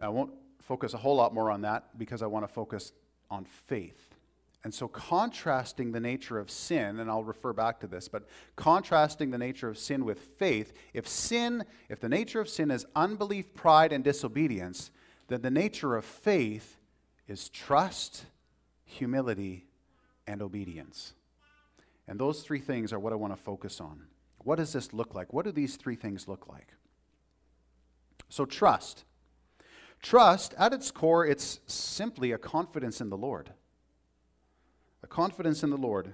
I 0.00 0.08
won't 0.08 0.32
focus 0.70 0.94
a 0.94 0.98
whole 0.98 1.16
lot 1.16 1.34
more 1.34 1.50
on 1.50 1.62
that 1.62 1.98
because 1.98 2.22
I 2.22 2.26
want 2.26 2.46
to 2.46 2.54
focus 2.54 2.92
on 3.28 3.44
faith. 3.44 4.14
And 4.62 4.72
so, 4.72 4.86
contrasting 4.86 5.90
the 5.90 5.98
nature 5.98 6.38
of 6.38 6.48
sin, 6.48 7.00
and 7.00 7.10
I'll 7.10 7.24
refer 7.24 7.52
back 7.52 7.80
to 7.80 7.88
this, 7.88 8.06
but 8.06 8.28
contrasting 8.54 9.32
the 9.32 9.38
nature 9.38 9.68
of 9.68 9.76
sin 9.76 10.04
with 10.04 10.20
faith, 10.20 10.72
if 10.94 11.08
sin, 11.08 11.64
if 11.88 11.98
the 11.98 12.08
nature 12.08 12.40
of 12.40 12.48
sin 12.48 12.70
is 12.70 12.86
unbelief, 12.94 13.52
pride, 13.52 13.92
and 13.92 14.04
disobedience, 14.04 14.92
then 15.26 15.42
the 15.42 15.50
nature 15.50 15.96
of 15.96 16.04
faith 16.04 16.76
is 17.26 17.48
trust, 17.48 18.26
humility, 18.84 19.66
and 20.28 20.40
obedience. 20.40 21.14
And 22.06 22.20
those 22.20 22.42
three 22.42 22.60
things 22.60 22.92
are 22.92 23.00
what 23.00 23.12
I 23.12 23.16
want 23.16 23.32
to 23.36 23.42
focus 23.42 23.80
on. 23.80 24.02
What 24.44 24.58
does 24.58 24.72
this 24.72 24.92
look 24.92 25.16
like? 25.16 25.32
What 25.32 25.44
do 25.44 25.50
these 25.50 25.74
three 25.74 25.96
things 25.96 26.28
look 26.28 26.46
like? 26.46 26.68
So, 28.28 28.44
trust. 28.44 29.02
Trust, 30.02 30.54
at 30.58 30.72
its 30.72 30.90
core, 30.90 31.26
it's 31.26 31.60
simply 31.66 32.32
a 32.32 32.38
confidence 32.38 33.00
in 33.00 33.10
the 33.10 33.16
Lord. 33.16 33.50
A 35.02 35.06
confidence 35.06 35.62
in 35.62 35.70
the 35.70 35.76
Lord. 35.76 36.12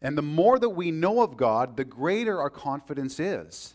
And 0.00 0.16
the 0.18 0.22
more 0.22 0.58
that 0.58 0.70
we 0.70 0.90
know 0.90 1.22
of 1.22 1.36
God, 1.36 1.76
the 1.76 1.84
greater 1.84 2.40
our 2.40 2.50
confidence 2.50 3.20
is. 3.20 3.74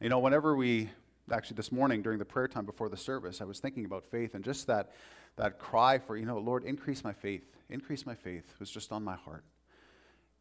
You 0.00 0.08
know, 0.08 0.18
whenever 0.18 0.56
we, 0.56 0.90
actually 1.30 1.56
this 1.56 1.70
morning 1.70 2.02
during 2.02 2.18
the 2.18 2.24
prayer 2.24 2.48
time 2.48 2.64
before 2.64 2.88
the 2.88 2.96
service, 2.96 3.40
I 3.40 3.44
was 3.44 3.60
thinking 3.60 3.84
about 3.84 4.04
faith 4.04 4.34
and 4.34 4.42
just 4.42 4.66
that, 4.66 4.92
that 5.36 5.58
cry 5.58 5.98
for, 5.98 6.16
you 6.16 6.24
know, 6.24 6.38
Lord, 6.38 6.64
increase 6.64 7.04
my 7.04 7.12
faith, 7.12 7.44
increase 7.68 8.06
my 8.06 8.14
faith 8.14 8.54
was 8.58 8.70
just 8.70 8.92
on 8.92 9.04
my 9.04 9.16
heart. 9.16 9.44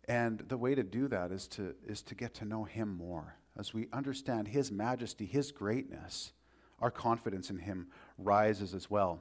And 0.08 0.40
the 0.48 0.58
way 0.58 0.76
to 0.76 0.84
do 0.84 1.08
that 1.10 1.32
is 1.32 1.48
to, 1.50 1.76
is 1.86 2.02
to 2.04 2.16
get 2.16 2.34
to 2.36 2.46
know 2.46 2.64
Him 2.64 2.98
more. 2.98 3.36
As 3.58 3.74
we 3.74 3.88
understand 3.94 4.48
His 4.48 4.72
majesty, 4.72 5.26
His 5.26 5.52
greatness, 5.52 6.32
our 6.82 6.92
confidence 6.92 7.50
in 7.50 7.60
Him 7.60 7.88
rises 8.18 8.74
as 8.74 8.90
well. 8.90 9.20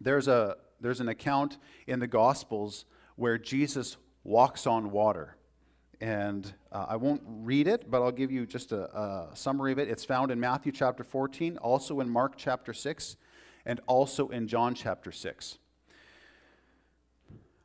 There's, 0.00 0.28
a, 0.28 0.56
there's 0.80 1.00
an 1.00 1.08
account 1.08 1.58
in 1.86 2.00
the 2.00 2.06
Gospels 2.06 2.84
where 3.16 3.38
Jesus 3.38 3.96
walks 4.24 4.66
on 4.66 4.90
water. 4.90 5.36
And 6.00 6.52
uh, 6.70 6.86
I 6.88 6.96
won't 6.96 7.22
read 7.26 7.66
it, 7.66 7.90
but 7.90 8.02
I'll 8.02 8.12
give 8.12 8.30
you 8.30 8.46
just 8.46 8.70
a, 8.70 8.84
a 8.96 9.36
summary 9.36 9.72
of 9.72 9.78
it. 9.78 9.88
It's 9.88 10.04
found 10.04 10.30
in 10.30 10.38
Matthew 10.38 10.70
chapter 10.70 11.02
14, 11.02 11.56
also 11.56 11.98
in 11.98 12.08
Mark 12.08 12.34
chapter 12.36 12.72
6, 12.72 13.16
and 13.66 13.80
also 13.86 14.28
in 14.28 14.46
John 14.46 14.74
chapter 14.74 15.10
6. 15.10 15.58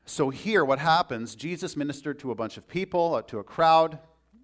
So, 0.05 0.31
here, 0.31 0.65
what 0.65 0.79
happens 0.79 1.35
Jesus 1.35 1.77
ministered 1.77 2.19
to 2.19 2.31
a 2.31 2.35
bunch 2.35 2.57
of 2.57 2.67
people, 2.67 3.15
uh, 3.15 3.21
to 3.23 3.39
a 3.39 3.43
crowd, 3.43 3.99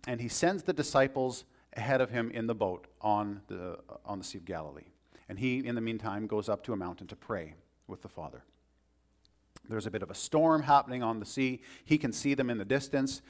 and 0.07 0.21
he 0.21 0.29
sends 0.29 0.63
the 0.63 0.71
disciples 0.71 1.43
ahead 1.73 2.01
of 2.01 2.09
him 2.09 2.31
in 2.31 2.47
the 2.47 2.55
boat 2.55 2.87
on 3.01 3.41
the, 3.47 3.79
on 4.05 4.19
the 4.19 4.25
Sea 4.25 4.39
of 4.39 4.45
Galilee. 4.45 4.87
And 5.27 5.37
he, 5.37 5.59
in 5.59 5.75
the 5.75 5.81
meantime, 5.81 6.27
goes 6.27 6.49
up 6.49 6.63
to 6.63 6.73
a 6.73 6.75
mountain 6.75 7.07
to 7.07 7.15
pray 7.15 7.53
with 7.87 8.01
the 8.01 8.07
Father. 8.07 8.43
There's 9.67 9.85
a 9.85 9.91
bit 9.91 10.01
of 10.01 10.09
a 10.09 10.15
storm 10.15 10.63
happening 10.63 11.03
on 11.03 11.19
the 11.19 11.25
sea. 11.25 11.61
He 11.85 11.97
can 11.97 12.11
see 12.11 12.33
them 12.33 12.49
in 12.49 12.57
the 12.57 12.65
distance. 12.65 13.21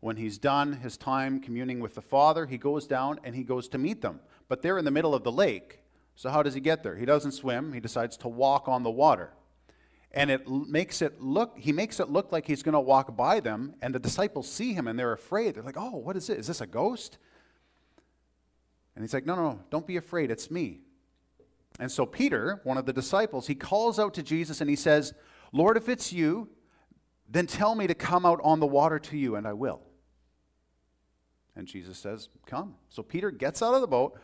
When 0.00 0.16
he's 0.16 0.36
done 0.36 0.74
his 0.74 0.98
time 0.98 1.40
communing 1.40 1.80
with 1.80 1.94
the 1.94 2.02
Father, 2.02 2.46
he 2.46 2.58
goes 2.58 2.86
down 2.86 3.18
and 3.24 3.34
he 3.34 3.42
goes 3.42 3.68
to 3.68 3.78
meet 3.78 4.02
them. 4.02 4.20
But 4.48 4.60
they're 4.60 4.76
in 4.76 4.84
the 4.84 4.90
middle 4.90 5.14
of 5.14 5.24
the 5.24 5.32
lake. 5.32 5.80
So, 6.14 6.28
how 6.28 6.42
does 6.42 6.54
he 6.54 6.60
get 6.60 6.82
there? 6.82 6.96
He 6.96 7.06
doesn't 7.06 7.32
swim, 7.32 7.72
he 7.72 7.80
decides 7.80 8.16
to 8.18 8.28
walk 8.28 8.68
on 8.68 8.82
the 8.82 8.90
water 8.90 9.32
and 10.16 10.30
it 10.30 10.48
makes 10.48 11.02
it 11.02 11.20
look 11.20 11.56
he 11.58 11.72
makes 11.72 12.00
it 12.00 12.08
look 12.08 12.32
like 12.32 12.46
he's 12.46 12.62
going 12.62 12.72
to 12.72 12.80
walk 12.80 13.16
by 13.16 13.38
them 13.38 13.74
and 13.82 13.94
the 13.94 13.98
disciples 13.98 14.50
see 14.50 14.72
him 14.72 14.88
and 14.88 14.98
they're 14.98 15.12
afraid 15.12 15.54
they're 15.54 15.62
like 15.62 15.76
oh 15.76 15.96
what 15.96 16.16
is 16.16 16.30
it 16.30 16.38
is 16.38 16.46
this 16.46 16.60
a 16.60 16.66
ghost 16.66 17.18
and 18.96 19.04
he's 19.04 19.14
like 19.14 19.24
no 19.24 19.36
no 19.36 19.60
don't 19.70 19.86
be 19.86 19.96
afraid 19.96 20.30
it's 20.30 20.50
me 20.50 20.80
and 21.78 21.92
so 21.92 22.04
peter 22.04 22.60
one 22.64 22.76
of 22.76 22.86
the 22.86 22.92
disciples 22.92 23.46
he 23.46 23.54
calls 23.54 23.98
out 23.98 24.12
to 24.14 24.22
jesus 24.22 24.60
and 24.60 24.68
he 24.68 24.74
says 24.74 25.14
lord 25.52 25.76
if 25.76 25.88
it's 25.88 26.12
you 26.12 26.48
then 27.28 27.46
tell 27.46 27.74
me 27.74 27.86
to 27.86 27.94
come 27.94 28.26
out 28.26 28.40
on 28.42 28.58
the 28.58 28.66
water 28.66 28.98
to 28.98 29.16
you 29.16 29.36
and 29.36 29.46
i 29.46 29.52
will 29.52 29.80
and 31.54 31.68
jesus 31.68 31.98
says 31.98 32.28
come 32.46 32.74
so 32.88 33.02
peter 33.02 33.30
gets 33.30 33.62
out 33.62 33.74
of 33.74 33.80
the 33.80 33.86
boat 33.86 34.18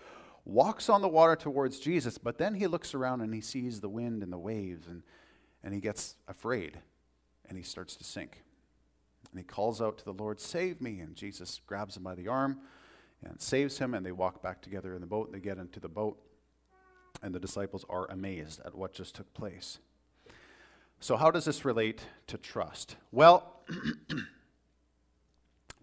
walks 0.44 0.88
on 0.88 1.00
the 1.02 1.08
water 1.08 1.36
towards 1.36 1.78
jesus 1.78 2.18
but 2.18 2.38
then 2.38 2.54
he 2.54 2.66
looks 2.66 2.94
around 2.94 3.20
and 3.20 3.32
he 3.32 3.40
sees 3.40 3.80
the 3.80 3.88
wind 3.88 4.22
and 4.22 4.32
the 4.32 4.38
waves 4.38 4.88
and 4.88 5.02
and 5.62 5.74
he 5.74 5.80
gets 5.80 6.16
afraid 6.26 6.78
and 7.48 7.56
he 7.56 7.62
starts 7.62 7.96
to 7.96 8.04
sink. 8.04 8.42
And 9.30 9.38
he 9.38 9.44
calls 9.44 9.80
out 9.80 9.98
to 9.98 10.04
the 10.04 10.12
Lord, 10.12 10.40
Save 10.40 10.80
me. 10.80 11.00
And 11.00 11.14
Jesus 11.14 11.60
grabs 11.66 11.96
him 11.96 12.02
by 12.02 12.14
the 12.14 12.28
arm 12.28 12.58
and 13.24 13.40
saves 13.40 13.78
him. 13.78 13.94
And 13.94 14.04
they 14.04 14.12
walk 14.12 14.42
back 14.42 14.62
together 14.62 14.94
in 14.94 15.00
the 15.00 15.06
boat. 15.06 15.26
And 15.28 15.34
they 15.34 15.40
get 15.40 15.58
into 15.58 15.80
the 15.80 15.88
boat. 15.88 16.18
And 17.22 17.34
the 17.34 17.40
disciples 17.40 17.84
are 17.88 18.10
amazed 18.10 18.60
at 18.64 18.74
what 18.74 18.92
just 18.92 19.14
took 19.14 19.32
place. 19.34 19.78
So, 21.00 21.16
how 21.16 21.30
does 21.30 21.44
this 21.44 21.64
relate 21.64 22.00
to 22.28 22.38
trust? 22.38 22.96
Well, 23.10 23.60
do 24.08 24.16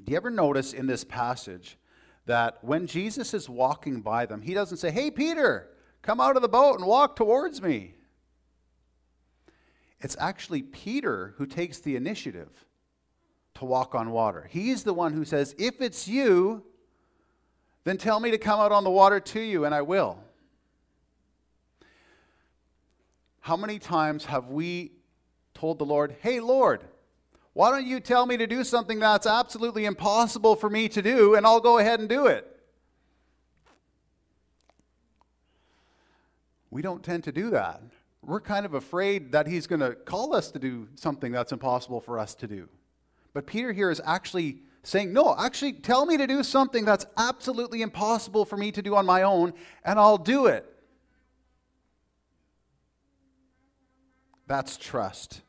you 0.05 0.15
ever 0.15 0.29
notice 0.29 0.73
in 0.73 0.87
this 0.87 1.03
passage 1.03 1.77
that 2.25 2.63
when 2.63 2.87
Jesus 2.87 3.33
is 3.33 3.49
walking 3.49 4.01
by 4.01 4.25
them, 4.25 4.41
he 4.41 4.53
doesn't 4.53 4.77
say, 4.77 4.91
Hey, 4.91 5.11
Peter, 5.11 5.69
come 6.01 6.21
out 6.21 6.35
of 6.35 6.41
the 6.41 6.47
boat 6.47 6.79
and 6.79 6.87
walk 6.87 7.15
towards 7.15 7.61
me. 7.61 7.95
It's 9.99 10.15
actually 10.19 10.61
Peter 10.61 11.33
who 11.37 11.45
takes 11.45 11.79
the 11.79 11.95
initiative 11.95 12.65
to 13.55 13.65
walk 13.65 13.95
on 13.95 14.11
water. 14.11 14.47
He's 14.49 14.83
the 14.83 14.93
one 14.93 15.13
who 15.13 15.25
says, 15.25 15.53
If 15.57 15.81
it's 15.81 16.07
you, 16.07 16.63
then 17.89 17.97
tell 17.97 18.19
me 18.19 18.31
to 18.31 18.37
come 18.37 18.59
out 18.59 18.71
on 18.71 18.83
the 18.83 18.89
water 18.89 19.19
to 19.19 19.39
you, 19.39 19.65
and 19.65 19.73
I 19.73 19.81
will. 19.81 20.19
How 23.39 23.57
many 23.57 23.79
times 23.79 24.25
have 24.25 24.49
we 24.49 24.91
told 25.53 25.79
the 25.79 25.85
Lord, 25.85 26.15
Hey, 26.21 26.39
Lord, 26.39 26.83
why 27.53 27.71
don't 27.71 27.87
you 27.87 27.99
tell 27.99 28.25
me 28.25 28.37
to 28.37 28.45
do 28.45 28.63
something 28.63 28.99
that's 28.99 29.25
absolutely 29.25 29.85
impossible 29.85 30.55
for 30.55 30.69
me 30.69 30.87
to 30.89 31.01
do, 31.01 31.35
and 31.35 31.45
I'll 31.45 31.59
go 31.59 31.79
ahead 31.79 31.99
and 31.99 32.07
do 32.07 32.27
it? 32.27 32.45
We 36.69 36.81
don't 36.81 37.03
tend 37.03 37.23
to 37.23 37.31
do 37.31 37.49
that 37.49 37.81
we're 38.21 38.41
kind 38.41 38.65
of 38.65 38.73
afraid 38.73 39.31
that 39.31 39.47
he's 39.47 39.65
going 39.65 39.79
to 39.79 39.95
call 39.95 40.35
us 40.35 40.51
to 40.51 40.59
do 40.59 40.87
something 40.95 41.31
that's 41.31 41.51
impossible 41.51 42.01
for 42.01 42.19
us 42.19 42.35
to 42.35 42.47
do. 42.47 42.69
But 43.33 43.47
Peter 43.47 43.71
here 43.71 43.89
is 43.89 44.01
actually 44.05 44.59
saying, 44.83 45.13
No, 45.13 45.35
actually, 45.37 45.73
tell 45.73 46.05
me 46.05 46.17
to 46.17 46.27
do 46.27 46.43
something 46.43 46.85
that's 46.85 47.05
absolutely 47.17 47.81
impossible 47.81 48.45
for 48.45 48.57
me 48.57 48.71
to 48.71 48.81
do 48.81 48.95
on 48.95 49.05
my 49.05 49.23
own, 49.23 49.53
and 49.83 49.99
I'll 49.99 50.17
do 50.17 50.47
it. 50.47 50.65
That's 54.47 54.77
trust. 54.77 55.41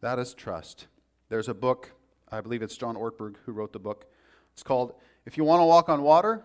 That 0.00 0.18
is 0.18 0.34
trust. 0.34 0.86
There's 1.30 1.48
a 1.48 1.54
book, 1.54 1.92
I 2.30 2.42
believe 2.42 2.60
it's 2.60 2.76
John 2.76 2.94
Ortberg 2.94 3.36
who 3.46 3.52
wrote 3.52 3.72
the 3.72 3.78
book. 3.78 4.04
It's 4.52 4.62
called 4.62 4.94
If 5.24 5.38
You 5.38 5.44
Want 5.44 5.60
to 5.60 5.64
Walk 5.64 5.88
on 5.88 6.02
Water, 6.02 6.44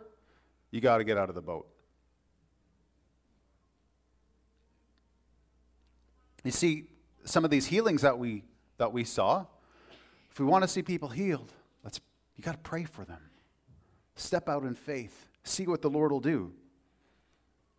You 0.71 0.79
Got 0.79 0.99
to 0.99 1.03
Get 1.03 1.17
Out 1.17 1.27
of 1.27 1.35
the 1.35 1.41
Boat. 1.41 1.67
You 6.45 6.51
see, 6.51 6.85
some 7.25 7.43
of 7.43 7.51
these 7.51 7.65
healings 7.65 8.01
that 8.01 8.17
we, 8.17 8.43
that 8.77 8.93
we 8.93 9.03
saw, 9.03 9.45
if 10.31 10.39
we 10.39 10.45
want 10.45 10.63
to 10.63 10.67
see 10.67 10.81
people 10.81 11.09
healed, 11.09 11.51
let's, 11.83 11.99
you 12.35 12.43
got 12.43 12.53
to 12.53 12.59
pray 12.59 12.83
for 12.83 13.05
them. 13.05 13.21
Step 14.15 14.49
out 14.49 14.63
in 14.63 14.75
faith. 14.75 15.27
See 15.43 15.67
what 15.67 15.81
the 15.81 15.89
Lord 15.89 16.11
will 16.11 16.19
do. 16.19 16.51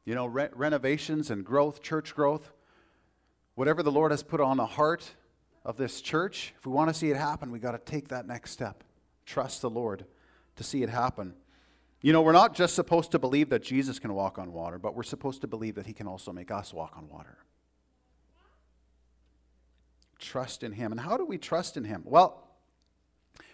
You 0.05 0.15
know, 0.15 0.27
re- 0.27 0.49
renovations 0.55 1.31
and 1.31 1.45
growth, 1.45 1.83
church 1.83 2.15
growth, 2.15 2.53
whatever 3.55 3.83
the 3.83 3.93
Lord 3.93 4.11
has 4.11 4.23
put 4.23 4.41
on 4.41 4.57
the 4.57 4.67
heart 4.67 5.11
of 5.65 5.77
this 5.77 6.01
church, 6.01 6.55
if 6.59 6.67
we 6.67 6.73
want 6.73 6.89
to 6.89 6.95
see 6.95 7.11
it 7.11 7.17
happen, 7.17 7.51
we 7.53 7.59
got 7.59 7.73
to 7.73 7.79
take 7.79 8.09
that 8.09 8.27
next 8.27 8.51
step. 8.51 8.83
Trust 9.27 9.61
the 9.61 9.71
Lord 9.71 10.07
to 10.57 10.65
see 10.65 10.83
it 10.83 10.89
happen. 10.89 11.35
You 12.03 12.15
know, 12.15 12.23
we're 12.23 12.33
not 12.33 12.55
just 12.55 12.75
supposed 12.75 13.13
to 13.13 13.19
believe 13.19 13.51
that 13.51 13.63
Jesus 13.63 13.99
can 13.99 14.15
walk 14.15 14.39
on 14.39 14.53
water, 14.53 14.79
but 14.79 14.95
we're 14.95 15.03
supposed 15.03 15.43
to 15.43 15.47
believe 15.47 15.75
that 15.75 15.87
he 15.87 15.93
can 15.93 16.07
also 16.07 16.33
make 16.33 16.51
us 16.51 16.73
walk 16.73 16.95
on 16.97 17.09
water 17.09 17.37
trust 20.21 20.63
in 20.63 20.73
him. 20.73 20.93
And 20.93 21.01
how 21.01 21.17
do 21.17 21.25
we 21.25 21.39
trust 21.39 21.77
in 21.77 21.85
him? 21.85 22.03
Well, 22.05 22.47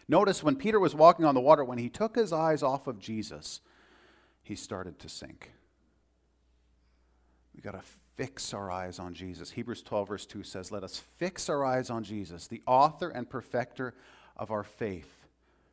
notice 0.09 0.43
when 0.43 0.57
Peter 0.57 0.81
was 0.81 0.95
walking 0.95 1.25
on 1.25 1.35
the 1.35 1.41
water, 1.41 1.65
when 1.65 1.79
he 1.79 1.89
took 1.89 2.17
his 2.17 2.33
eyes 2.33 2.63
off 2.63 2.87
of 2.87 2.99
Jesus, 2.99 3.61
he 4.43 4.55
started 4.55 4.99
to 5.01 5.09
sink. 5.09 5.53
We 7.55 7.63
got 7.63 7.73
to 7.73 7.83
fix 8.17 8.53
our 8.53 8.71
eyes 8.71 8.99
on 8.99 9.15
Jesus. 9.15 9.51
Hebrews 9.51 9.83
12, 9.83 10.09
verse 10.09 10.27
2 10.27 10.43
says, 10.43 10.73
Let 10.73 10.85
us 10.85 11.03
fix 11.19 11.49
our 11.49 11.65
eyes 11.65 11.91
on 11.91 12.05
Jesus, 12.05 12.47
the 12.47 12.63
author 12.67 13.09
and 13.09 13.29
perfecter 13.29 13.95
of 14.37 14.51
our 14.51 14.65
faith, 14.65 15.27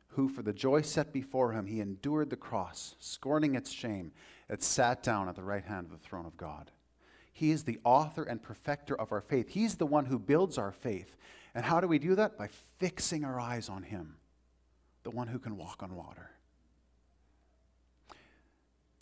who 0.08 0.28
for 0.28 0.42
the 0.42 0.52
joy 0.52 0.82
set 0.82 1.12
before 1.12 1.52
him, 1.52 1.66
he 1.66 1.80
endured 1.80 2.30
the 2.30 2.36
cross, 2.36 2.94
scorning 2.98 3.54
its 3.54 3.70
shame, 3.70 4.12
and 4.48 4.62
sat 4.62 5.02
down 5.02 5.28
at 5.28 5.36
the 5.36 5.42
right 5.42 5.64
hand 5.64 5.86
of 5.86 5.90
the 5.90 5.98
throne 5.98 6.26
of 6.26 6.36
God. 6.36 6.70
He 7.34 7.50
is 7.50 7.64
the 7.64 7.80
author 7.82 8.22
and 8.22 8.40
perfecter 8.40 8.98
of 8.98 9.10
our 9.10 9.20
faith. 9.20 9.48
He's 9.48 9.74
the 9.74 9.86
one 9.86 10.06
who 10.06 10.20
builds 10.20 10.56
our 10.56 10.70
faith. 10.70 11.16
And 11.52 11.64
how 11.64 11.80
do 11.80 11.88
we 11.88 11.98
do 11.98 12.14
that? 12.14 12.38
By 12.38 12.48
fixing 12.78 13.24
our 13.24 13.40
eyes 13.40 13.68
on 13.68 13.82
Him, 13.82 14.14
the 15.02 15.10
one 15.10 15.26
who 15.26 15.40
can 15.40 15.56
walk 15.56 15.82
on 15.82 15.96
water. 15.96 16.30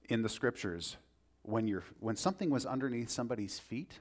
In 0.08 0.22
the 0.22 0.30
scriptures, 0.30 0.96
when, 1.42 1.68
you're, 1.68 1.84
when 2.00 2.16
something 2.16 2.48
was 2.48 2.64
underneath 2.64 3.10
somebody's 3.10 3.58
feet, 3.58 3.98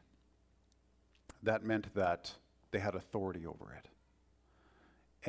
that 1.43 1.65
meant 1.65 1.93
that 1.93 2.31
they 2.71 2.79
had 2.79 2.95
authority 2.95 3.45
over 3.45 3.73
it. 3.73 3.89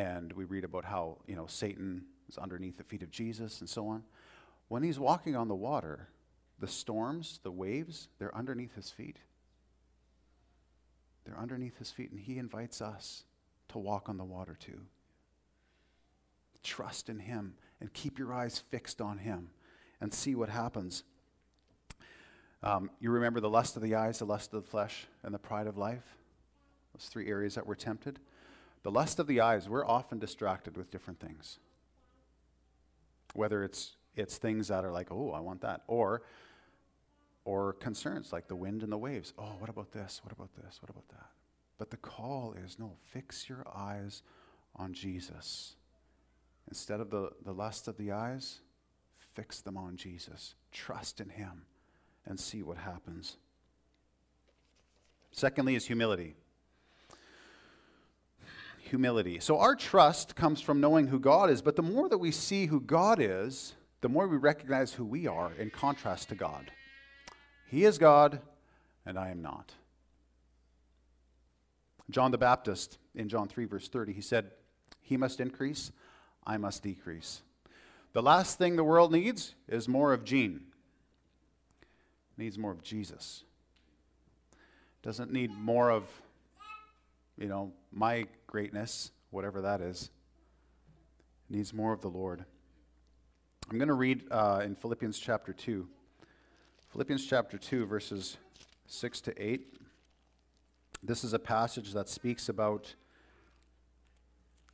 And 0.01 0.33
we 0.33 0.45
read 0.45 0.63
about 0.63 0.85
how, 0.85 1.19
you 1.27 1.35
know, 1.35 1.47
Satan 1.47 2.05
is 2.29 2.39
underneath 2.39 2.79
the 2.79 2.85
feet 2.85 3.03
of 3.03 3.11
Jesus 3.11 3.61
and 3.61 3.69
so 3.69 3.89
on. 3.89 4.05
When 4.69 4.85
he's 4.85 5.01
walking 5.01 5.35
on 5.35 5.49
the 5.49 5.57
water, 5.57 6.09
the 6.63 6.69
storms, 6.69 7.41
the 7.43 7.51
waves, 7.51 8.07
they're 8.21 8.35
underneath 8.37 8.77
his 8.77 8.89
feet. 8.89 9.17
They're 11.25 11.39
underneath 11.39 11.77
his 11.77 11.91
feet, 11.91 12.13
and 12.13 12.21
he 12.21 12.39
invites 12.39 12.81
us 12.81 13.25
to 13.71 13.79
walk 13.79 14.09
on 14.09 14.17
the 14.17 14.25
water 14.25 14.57
too. 14.59 14.83
Trust 16.63 17.09
in 17.09 17.19
him 17.19 17.55
and 17.81 17.93
keep 17.93 18.17
your 18.17 18.33
eyes 18.33 18.61
fixed 18.61 19.01
on 19.01 19.19
him 19.19 19.51
and 20.01 20.15
see 20.15 20.37
what 20.37 20.49
happens. 20.49 21.03
Um, 22.63 22.91
you 23.01 23.11
remember 23.11 23.41
the 23.41 23.51
lust 23.51 23.75
of 23.75 23.83
the 23.83 23.97
eyes, 23.97 24.21
the 24.21 24.25
lust 24.25 24.55
of 24.55 24.63
the 24.63 24.71
flesh, 24.71 25.09
and 25.25 25.35
the 25.35 25.41
pride 25.41 25.67
of 25.67 25.77
life? 25.77 26.17
Those 26.95 27.09
three 27.09 27.29
areas 27.29 27.57
that 27.57 27.67
we're 27.67 27.75
tempted. 27.75 28.21
The 28.85 28.93
lust 28.93 29.19
of 29.19 29.27
the 29.27 29.41
eyes, 29.41 29.69
we're 29.69 29.85
often 29.85 30.21
distracted 30.21 30.77
with 30.77 30.93
different 30.93 31.19
things. 31.19 31.59
Whether 33.35 33.65
it's 33.65 33.97
it's 34.15 34.37
things 34.39 34.69
that 34.69 34.85
are 34.85 34.93
like, 34.93 35.09
oh, 35.11 35.33
I 35.33 35.41
want 35.41 35.63
that, 35.63 35.81
or 35.89 36.23
or 37.45 37.73
concerns 37.75 38.33
like 38.33 38.49
the 38.49 38.57
wind 38.57 38.83
and 38.83 38.93
the 38.93 38.99
waves. 38.99 39.33
Oh, 39.39 39.57
what 39.59 39.69
about 39.69 39.93
this? 39.93 40.21
What 40.23 40.33
about 40.33 40.51
this? 40.55 40.81
What 40.81 40.91
about 40.91 41.09
that? 41.09 41.31
But 41.79 41.91
the 41.91 41.97
call 41.97 42.55
is 42.65 42.79
no, 42.79 42.93
fix 43.03 43.49
your 43.49 43.65
eyes 43.75 44.23
on 44.77 44.93
Jesus. 44.93 45.75
Instead 46.69 47.01
of 47.01 47.11
the, 47.11 47.31
the 47.45 47.53
lust 47.53 47.89
of 47.89 47.97
the 47.97 48.13
eyes, 48.13 48.61
fix 49.35 49.61
them 49.61 49.77
on 49.77 49.97
Jesus. 49.97 50.55
Trust 50.71 51.21
in 51.21 51.31
Him 51.31 51.63
and 52.25 52.39
see 52.39 52.63
what 52.63 52.79
happens. 52.79 53.37
Secondly, 55.33 55.75
is 55.75 55.87
humility. 55.87 56.37
Humility. 58.79 59.41
So, 59.41 59.59
our 59.59 59.75
trust 59.75 60.37
comes 60.37 60.61
from 60.61 60.81
knowing 60.81 61.09
who 61.09 61.19
God 61.19 61.51
is, 61.51 61.63
but 61.63 61.77
the 61.77 61.83
more 61.83 62.09
that 62.09 62.19
we 62.19 62.31
see 62.31 62.67
who 62.67 62.81
God 62.81 63.19
is, 63.21 63.75
the 64.03 64.09
more 64.09 64.29
we 64.29 64.37
recognize 64.37 64.93
who 64.93 65.05
we 65.05 65.27
are 65.27 65.53
in 65.59 65.71
contrast 65.71 66.29
to 66.29 66.35
God. 66.35 66.71
He 67.73 67.87
is 67.87 67.97
God, 67.97 68.41
and 69.07 69.19
I 69.19 69.31
am 69.31 69.41
not. 69.41 69.73
John 72.11 72.31
the 72.31 72.37
Baptist, 72.37 72.99
in 73.15 73.31
John 73.31 73.49
3, 73.49 73.65
verse 73.65 73.89
30, 73.89 74.13
he 74.13 74.21
said, 74.21 74.51
He 75.01 75.17
must 75.17 75.41
increase, 75.41 75.91
I 76.47 76.59
must 76.59 76.83
decrease. 76.83 77.41
The 78.13 78.21
last 78.21 78.59
thing 78.59 78.77
the 78.77 78.85
world 78.85 79.11
needs 79.11 79.55
is 79.69 79.89
more 79.89 80.13
of 80.13 80.23
Gene. 80.23 80.65
It 82.37 82.43
needs 82.43 82.59
more 82.59 82.73
of 82.73 82.83
Jesus. 82.83 83.43
Doesn't 85.01 85.33
need 85.33 85.51
more 85.51 85.91
of, 85.91 86.05
you 87.39 87.49
know, 87.49 87.73
my 87.91 88.27
greatness, 88.49 89.13
whatever 89.31 89.63
that 89.63 89.81
is. 89.81 90.11
It 91.49 91.57
needs 91.57 91.73
more 91.73 91.95
of 91.95 92.03
the 92.03 92.11
Lord. 92.11 92.45
I'm 93.71 93.79
going 93.79 93.89
to 93.89 93.95
read 93.95 94.25
uh, 94.31 94.61
in 94.63 94.75
Philippians 94.75 95.19
chapter 95.19 95.55
2. 95.55 95.89
Philippians 96.93 97.25
chapter 97.25 97.57
2, 97.57 97.87
verses 97.87 98.37
6 98.87 99.23
to 99.23 99.43
8. 99.43 99.79
This 101.03 101.25
is 101.25 101.33
a 101.33 101.39
passage 101.39 101.95
that 101.95 102.07
speaks 102.07 102.51
about 102.51 102.97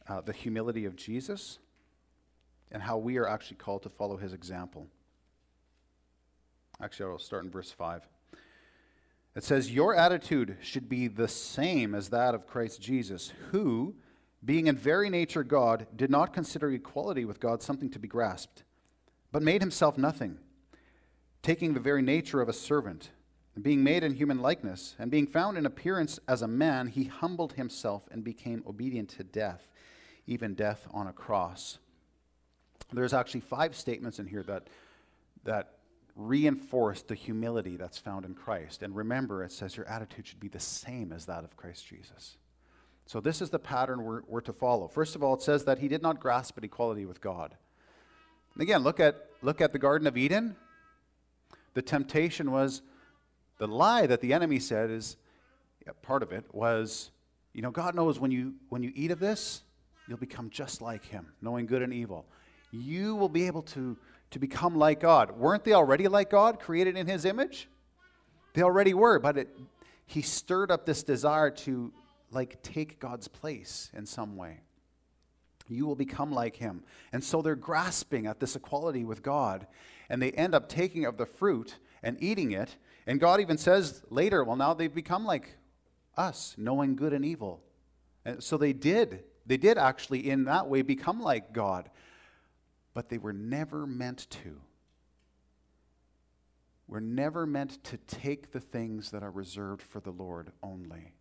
uh, 0.09 0.21
the 0.23 0.33
humility 0.33 0.85
of 0.85 0.97
Jesus 0.97 1.61
and 2.73 2.83
how 2.83 2.97
we 2.97 3.19
are 3.19 3.29
actually 3.29 3.59
called 3.59 3.85
to 3.85 3.89
follow 3.89 4.17
his 4.17 4.33
example. 4.33 4.89
Actually, 6.83 7.13
I'll 7.13 7.21
start 7.21 7.45
in 7.45 7.53
verse 7.53 7.71
5. 7.71 8.09
It 9.37 9.45
says, 9.45 9.71
Your 9.71 9.95
attitude 9.95 10.57
should 10.61 10.89
be 10.89 11.07
the 11.07 11.29
same 11.29 11.95
as 11.95 12.09
that 12.09 12.35
of 12.35 12.49
Christ 12.49 12.83
Jesus, 12.83 13.33
who, 13.53 13.95
being 14.45 14.67
in 14.67 14.75
very 14.75 15.09
nature 15.09 15.45
God, 15.45 15.87
did 15.95 16.11
not 16.11 16.33
consider 16.33 16.69
equality 16.73 17.25
with 17.25 17.39
God 17.39 17.63
something 17.63 17.91
to 17.91 18.01
be 18.01 18.09
grasped, 18.09 18.65
but 19.31 19.41
made 19.41 19.63
himself 19.63 19.97
nothing 19.97 20.39
taking 21.49 21.73
the 21.73 21.81
very 21.81 22.03
nature 22.03 22.43
of 22.43 22.49
a 22.51 22.53
servant, 22.53 23.09
being 23.59 23.83
made 23.83 24.05
in 24.05 24.13
human 24.13 24.39
likeness, 24.39 24.95
and 24.99 25.11
being 25.11 25.27
found 25.27 25.57
in 25.57 25.65
appearance 25.65 26.21
as 26.29 26.43
a 26.43 26.47
man, 26.47 26.89
he 26.89 27.05
humbled 27.05 27.55
himself 27.55 28.03
and 28.11 28.23
became 28.23 28.63
obedient 28.67 29.09
to 29.09 29.25
death, 29.25 29.67
even 30.27 30.53
death 30.53 30.87
on 30.91 31.07
a 31.07 31.13
cross. 31.13 31.79
There's 32.93 33.15
actually 33.15 33.41
five 33.41 33.75
statements 33.75 34.19
in 34.19 34.27
here 34.27 34.43
that, 34.43 34.69
that 35.45 35.79
reinforce 36.15 37.01
the 37.01 37.15
humility 37.15 37.79
that's 37.79 37.97
found 37.97 38.27
in 38.27 38.35
Christ. 38.35 38.83
And 38.83 38.95
remember, 38.95 39.43
it 39.43 39.51
says 39.51 39.75
your 39.75 39.89
attitude 39.89 40.27
should 40.27 40.41
be 40.41 40.49
the 40.49 40.61
same 40.61 41.15
as 41.15 41.25
that 41.25 41.45
of 41.45 41.57
Christ 41.57 41.87
Jesus. 41.87 42.37
So, 43.07 43.21
this 43.21 43.41
is 43.41 43.49
the 43.49 43.59
pattern 43.59 44.05
we're, 44.05 44.21
we're 44.27 44.43
to 44.43 44.53
follow. 44.53 44.87
First 44.87 45.17
of 45.17 45.23
all, 45.23 45.33
it 45.33 45.41
says 45.41 45.65
that 45.65 45.79
he 45.79 45.89
did 45.89 46.03
not 46.03 46.21
grasp 46.21 46.59
at 46.59 46.65
equality 46.65 47.07
with 47.07 47.23
God. 47.23 47.57
And 48.53 48.63
again, 48.63 48.83
look 48.83 49.01
at, 49.01 49.31
look 49.41 49.63
at 49.63 49.73
the 49.73 49.79
Garden 49.79 50.07
of 50.07 50.19
Eden. 50.19 50.55
The 51.79 51.83
temptation 51.83 52.51
was 52.51 52.83
the 53.59 53.69
lie 53.69 54.09
that 54.09 54.21
the 54.21 54.33
enemy 54.33 54.59
said 54.59 54.91
is 54.91 55.17
yeah, 55.87 55.93
part 56.03 56.25
of 56.25 56.33
it 56.33 56.45
was, 56.53 57.13
you 57.53 57.63
know, 57.63 57.71
God 57.71 57.95
knows 57.95 58.19
when 58.19 58.33
you 58.33 58.55
when 58.69 58.83
you 58.83 58.91
eat 58.97 59.13
of 59.13 59.21
this, 59.21 59.63
you'll 60.09 60.19
become 60.19 60.51
just 60.51 60.83
like 60.83 61.05
him, 61.05 61.29
knowing 61.41 61.67
good 61.67 61.83
and 61.83 61.95
evil. 61.95 62.27
You 62.73 63.15
will 63.15 63.29
be 63.29 63.47
able 63.47 63.63
to 63.63 63.97
to 64.33 64.41
become 64.41 64.75
like 64.75 64.99
God. 64.99 65.39
Weren't 65.39 65.63
they 65.63 65.73
already 65.73 66.09
like 66.09 66.31
God, 66.31 66.59
created 66.59 66.97
in 66.97 67.07
his 67.07 67.25
image? 67.25 67.69
They 68.55 68.63
already 68.63 68.93
were, 68.93 69.21
but 69.21 69.39
it, 69.39 69.49
he 70.05 70.21
stirred 70.21 70.73
up 70.73 70.85
this 70.85 71.05
desire 71.05 71.53
to 71.63 71.93
like 72.33 72.61
take 72.65 72.99
God's 72.99 73.29
place 73.29 73.89
in 73.95 74.05
some 74.05 74.37
way. 74.37 74.63
You 75.69 75.87
will 75.87 75.95
become 75.95 76.33
like 76.33 76.57
him. 76.57 76.83
And 77.13 77.23
so 77.23 77.43
they're 77.43 77.55
grasping 77.55 78.27
at 78.27 78.41
this 78.41 78.57
equality 78.57 79.05
with 79.05 79.23
God 79.23 79.67
and 80.09 80.23
they 80.23 80.33
end 80.33 80.55
up 80.55 80.69
taking 80.69 81.05
of 81.05 81.17
the 81.17 81.27
fruit 81.27 81.77
and 82.03 82.17
eating 82.23 82.53
it. 82.53 82.77
And 83.07 83.21
God 83.21 83.41
even 83.41 83.59
says 83.59 84.03
later, 84.11 84.45
well, 84.45 84.57
now 84.57 84.75
they've 84.75 84.95
become 84.95 85.25
like 85.25 85.57
us, 86.17 86.55
knowing 86.59 86.97
good 86.97 87.13
and 87.13 87.25
evil. 87.25 87.63
And 88.25 88.43
so 88.43 88.57
they 88.57 88.73
did. 88.73 89.25
They 89.47 89.57
did 89.57 89.79
actually, 89.79 90.29
in 90.29 90.45
that 90.45 90.69
way, 90.69 90.83
become 90.83 91.21
like 91.21 91.53
God. 91.53 91.91
But 92.95 93.09
they 93.09 93.19
were 93.19 93.33
never 93.33 93.87
meant 93.87 94.27
to. 94.31 94.61
We're 96.87 97.01
never 97.01 97.47
meant 97.47 97.85
to 97.85 97.99
take 97.99 98.53
the 98.53 98.61
things 98.61 99.11
that 99.11 99.23
are 99.23 99.31
reserved 99.31 99.83
for 99.83 100.01
the 100.01 100.11
Lord 100.11 100.53
only, 100.63 101.13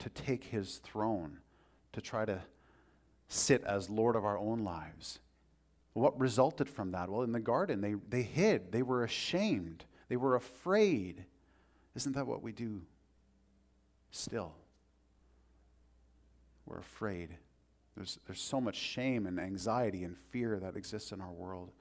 to 0.00 0.08
take 0.08 0.44
his 0.44 0.78
throne, 0.78 1.38
to 1.92 2.00
try 2.00 2.24
to 2.24 2.40
sit 3.28 3.62
as 3.64 3.90
Lord 3.90 4.16
of 4.16 4.24
our 4.24 4.38
own 4.38 4.64
lives. 4.64 5.20
What 5.92 6.18
resulted 6.18 6.68
from 6.68 6.92
that? 6.92 7.08
Well, 7.08 7.22
in 7.22 7.32
the 7.32 7.40
garden, 7.40 7.80
they, 7.80 7.94
they 8.08 8.22
hid. 8.22 8.72
They 8.72 8.82
were 8.82 9.04
ashamed. 9.04 9.84
They 10.08 10.16
were 10.16 10.34
afraid. 10.34 11.24
Isn't 11.94 12.14
that 12.14 12.26
what 12.26 12.42
we 12.42 12.52
do 12.52 12.82
still? 14.10 14.54
We're 16.66 16.78
afraid. 16.78 17.36
There's, 17.96 18.18
there's 18.26 18.40
so 18.40 18.60
much 18.60 18.76
shame 18.76 19.26
and 19.26 19.40
anxiety 19.40 20.04
and 20.04 20.16
fear 20.16 20.58
that 20.60 20.76
exists 20.76 21.10
in 21.10 21.20
our 21.20 21.32
world. 21.32 21.72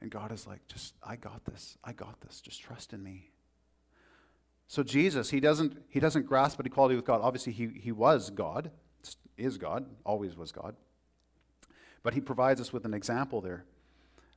And 0.00 0.10
God 0.10 0.32
is 0.32 0.46
like, 0.46 0.66
just, 0.68 0.94
I 1.02 1.16
got 1.16 1.44
this. 1.44 1.76
I 1.82 1.92
got 1.92 2.20
this. 2.20 2.40
Just 2.40 2.62
trust 2.62 2.92
in 2.92 3.02
me. 3.02 3.30
So 4.68 4.84
Jesus, 4.84 5.30
he 5.30 5.40
doesn't, 5.40 5.76
he 5.88 5.98
doesn't 5.98 6.26
grasp 6.26 6.60
at 6.60 6.66
equality 6.66 6.94
with 6.94 7.04
God. 7.04 7.20
Obviously, 7.22 7.52
he, 7.52 7.68
he 7.74 7.90
was 7.90 8.30
God, 8.30 8.70
is 9.36 9.58
God, 9.58 9.86
always 10.04 10.36
was 10.36 10.52
God. 10.52 10.74
But 12.02 12.14
he 12.14 12.20
provides 12.20 12.60
us 12.60 12.72
with 12.72 12.84
an 12.84 12.94
example 12.94 13.40
there. 13.40 13.64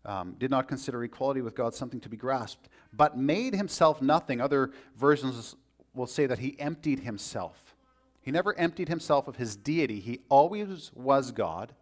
Um, 0.06 0.36
did 0.38 0.52
not 0.52 0.68
consider 0.68 1.02
equality 1.04 1.42
with 1.42 1.56
God 1.56 1.74
something 1.74 2.02
to 2.02 2.10
be 2.10 2.18
grasped, 2.18 2.68
but 2.92 3.18
made 3.18 3.56
himself 3.56 4.02
nothing. 4.02 4.42
Other 4.42 4.72
versions 4.98 5.56
will 5.94 6.08
say 6.08 6.26
that 6.26 6.40
he 6.40 6.60
emptied 6.60 7.00
himself. 7.00 7.74
He 8.22 8.32
never 8.32 8.58
emptied 8.58 8.90
himself 8.90 9.28
of 9.28 9.38
his 9.38 9.56
deity. 9.56 10.02
He 10.02 10.20
always 10.30 10.92
was 10.94 11.32
God, 11.32 11.74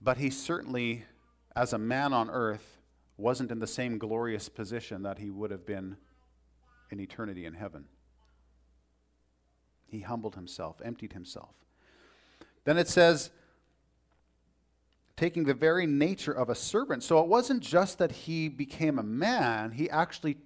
but 0.00 0.18
he 0.18 0.30
certainly, 0.30 1.04
as 1.56 1.72
a 1.72 1.78
man 1.78 2.12
on 2.12 2.30
earth, 2.30 2.78
wasn't 3.16 3.50
in 3.50 3.58
the 3.58 3.66
same 3.66 3.98
glorious 3.98 4.48
position 4.48 5.02
that 5.02 5.18
he 5.18 5.30
would 5.30 5.50
have 5.50 5.66
been 5.66 5.96
in 6.90 7.00
eternity 7.00 7.46
in 7.46 7.54
heaven. 7.54 7.86
He 9.86 10.00
humbled 10.00 10.34
himself, 10.34 10.80
emptied 10.84 11.12
himself. 11.12 11.54
Then 12.64 12.78
it 12.78 12.88
says, 12.88 13.30
taking 15.16 15.44
the 15.44 15.54
very 15.54 15.86
nature 15.86 16.32
of 16.32 16.50
a 16.50 16.54
servant. 16.54 17.02
So 17.02 17.20
it 17.20 17.26
wasn't 17.26 17.62
just 17.62 17.98
that 17.98 18.12
he 18.12 18.48
became 18.48 18.98
a 18.98 19.02
man, 19.02 19.72
he 19.72 19.88
actually, 19.88 20.36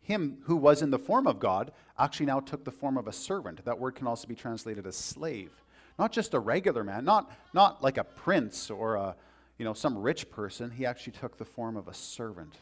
him 0.00 0.38
who 0.44 0.56
was 0.56 0.82
in 0.82 0.90
the 0.90 0.98
form 0.98 1.26
of 1.26 1.38
God, 1.38 1.72
actually 1.98 2.26
now 2.26 2.40
took 2.40 2.64
the 2.64 2.72
form 2.72 2.96
of 2.96 3.06
a 3.06 3.12
servant. 3.12 3.64
That 3.64 3.78
word 3.78 3.94
can 3.94 4.06
also 4.06 4.26
be 4.26 4.34
translated 4.34 4.86
as 4.86 4.96
slave. 4.96 5.52
Not 5.98 6.10
just 6.10 6.34
a 6.34 6.40
regular 6.40 6.82
man, 6.82 7.04
not, 7.04 7.30
not 7.52 7.82
like 7.82 7.98
a 7.98 8.04
prince 8.04 8.70
or 8.70 8.96
a, 8.96 9.14
you 9.58 9.64
know, 9.64 9.74
some 9.74 9.96
rich 9.96 10.30
person. 10.30 10.70
He 10.70 10.84
actually 10.86 11.12
took 11.12 11.36
the 11.36 11.44
form 11.44 11.76
of 11.76 11.86
a 11.86 11.94
servant, 11.94 12.54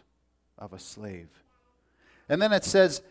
of 0.58 0.72
a 0.72 0.78
slave. 0.78 1.28
And 2.28 2.42
then 2.42 2.52
it 2.52 2.64
says, 2.64 3.02